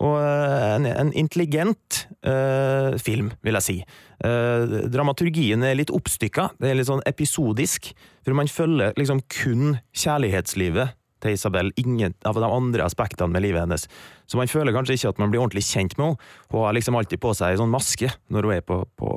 Og 0.00 0.16
eh, 0.16 0.76
en, 0.76 0.86
en 0.88 1.10
intelligent 1.18 2.04
uh, 2.24 2.96
film, 3.00 3.32
vil 3.44 3.58
jeg 3.58 3.66
si. 3.66 3.76
Uh, 4.24 4.86
dramaturgien 4.92 5.64
er 5.66 5.76
litt 5.76 5.92
oppstykka, 5.92 6.50
det 6.60 6.70
er 6.70 6.78
litt 6.78 6.88
sånn 6.88 7.04
episodisk. 7.08 7.90
For 8.24 8.36
man 8.36 8.48
følger 8.50 8.96
liksom 9.00 9.20
kun 9.32 9.76
kjærlighetslivet 9.96 10.96
til 11.20 11.36
Isabel, 11.36 11.68
ingen 11.76 12.14
av 12.24 12.38
de 12.40 12.48
andre 12.48 12.86
aspektene 12.86 13.34
med 13.34 13.44
livet 13.44 13.66
hennes. 13.66 13.84
Så 14.24 14.40
man 14.40 14.48
føler 14.48 14.72
kanskje 14.72 14.96
ikke 14.96 15.12
at 15.12 15.20
man 15.20 15.34
blir 15.34 15.42
ordentlig 15.42 15.66
kjent 15.68 15.98
med 15.98 16.14
henne. 16.14 16.32
Hun 16.48 16.64
har 16.64 16.76
liksom 16.78 16.96
alltid 16.96 17.20
på 17.20 17.34
seg 17.36 17.52
ei 17.52 17.60
sånn 17.60 17.72
maske 17.72 18.08
når 18.32 18.48
hun 18.48 18.56
er 18.56 18.64
på, 18.64 18.80
på, 18.96 19.12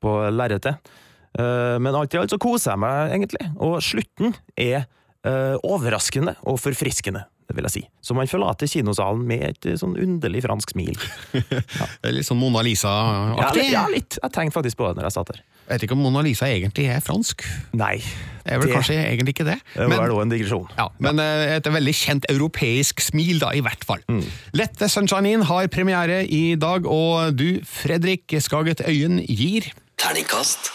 på 0.00 0.16
lerretet. 0.32 0.92
Uh, 1.36 1.76
Men 1.76 1.92
alt 1.96 2.16
i 2.16 2.22
alt 2.22 2.32
så 2.32 2.40
koser 2.40 2.72
jeg 2.72 2.84
meg, 2.86 3.18
egentlig. 3.18 3.52
Og 3.60 3.78
slutten 3.84 4.36
er 4.56 4.88
overraskende 5.22 6.32
og 6.50 6.56
forfriskende, 6.58 7.20
det 7.52 7.58
vil 7.60 7.68
jeg 7.68 7.74
si. 7.76 7.82
Så 8.00 8.16
man 8.16 8.28
forlater 8.30 8.70
kinosalen 8.70 9.22
med 9.28 9.42
et 9.52 9.66
eh, 9.68 9.76
sånn 9.78 9.92
underlig 10.00 10.40
fransk 10.46 10.72
smil. 10.72 10.96
Det 11.36 12.08
er 12.08 12.14
litt 12.16 12.26
sånn 12.26 12.40
Mona 12.40 12.62
Lisa-aktig. 12.64 13.66
Ja, 13.68 13.82
ja, 13.82 13.88
litt. 13.92 14.16
Jeg 14.22 14.32
tenkte 14.34 14.56
faktisk 14.58 14.80
på 14.80 14.88
det 14.88 14.98
når 14.98 15.10
jeg 15.10 15.16
satt 15.18 15.32
der. 15.34 15.42
Jeg 15.62 15.76
vet 15.76 15.84
ikke 15.86 15.94
om 15.94 16.02
Mona 16.04 16.22
Lisa 16.24 16.48
egentlig 16.50 16.88
er 16.90 17.04
fransk. 17.04 17.44
Nei. 17.78 17.94
Det 18.42 18.56
er 18.56 18.58
vel 18.58 18.66
Det- 18.68 18.74
kanskje 18.74 18.96
egentlig 18.98 19.34
ikke 19.36 19.46
det. 19.46 19.58
Det 19.76 19.86
var 19.92 20.08
da 20.10 20.16
en 20.24 20.32
digresjon. 20.32 20.66
ja, 20.76 20.88
men 20.98 21.20
eh, 21.22 21.56
et 21.56 21.68
veldig 21.76 21.94
kjent 21.94 22.26
europeisk 22.32 23.00
smil, 23.04 23.38
da, 23.44 23.52
i 23.54 23.60
hvert 23.62 23.84
fall. 23.86 24.02
Mm. 24.08 24.24
Lette 24.58 24.88
Sunshine 24.90 25.30
In 25.36 25.42
har 25.52 25.68
premiere 25.68 26.24
i 26.26 26.56
dag, 26.56 26.86
og 26.88 27.36
du, 27.36 27.60
Fredrik 27.64 28.34
Skaget 28.42 28.82
Øyen, 28.88 29.20
gir 29.28 29.70
Terningkast 30.02 30.72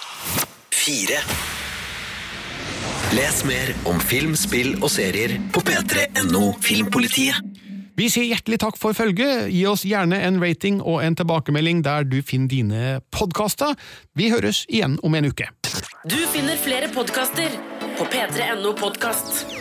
fire. 0.72 1.20
Les 3.16 3.38
mer 3.48 3.70
om 3.88 4.00
film, 4.04 4.34
spill 4.36 4.74
og 4.82 4.90
serier 4.92 5.38
på 5.56 5.62
p3.no 5.64 6.50
Filmpolitiet. 6.60 7.40
Vi 7.98 8.10
sier 8.12 8.28
hjertelig 8.28 8.60
takk 8.62 8.76
for 8.78 8.98
følget. 8.98 9.48
Gi 9.48 9.62
oss 9.70 9.86
gjerne 9.88 10.20
en 10.28 10.42
rating 10.44 10.82
og 10.84 11.00
en 11.06 11.16
tilbakemelding 11.16 11.80
der 11.88 12.04
du 12.04 12.20
finner 12.20 12.52
dine 12.52 12.82
podkaster. 13.16 13.80
Vi 14.12 14.28
høres 14.34 14.66
igjen 14.68 15.00
om 15.08 15.16
en 15.16 15.32
uke. 15.32 15.48
Du 16.04 16.20
finner 16.34 16.60
flere 16.60 16.92
podkaster 16.94 17.56
på 17.98 18.10
p3.no 18.12 18.76
podkast. 18.78 19.57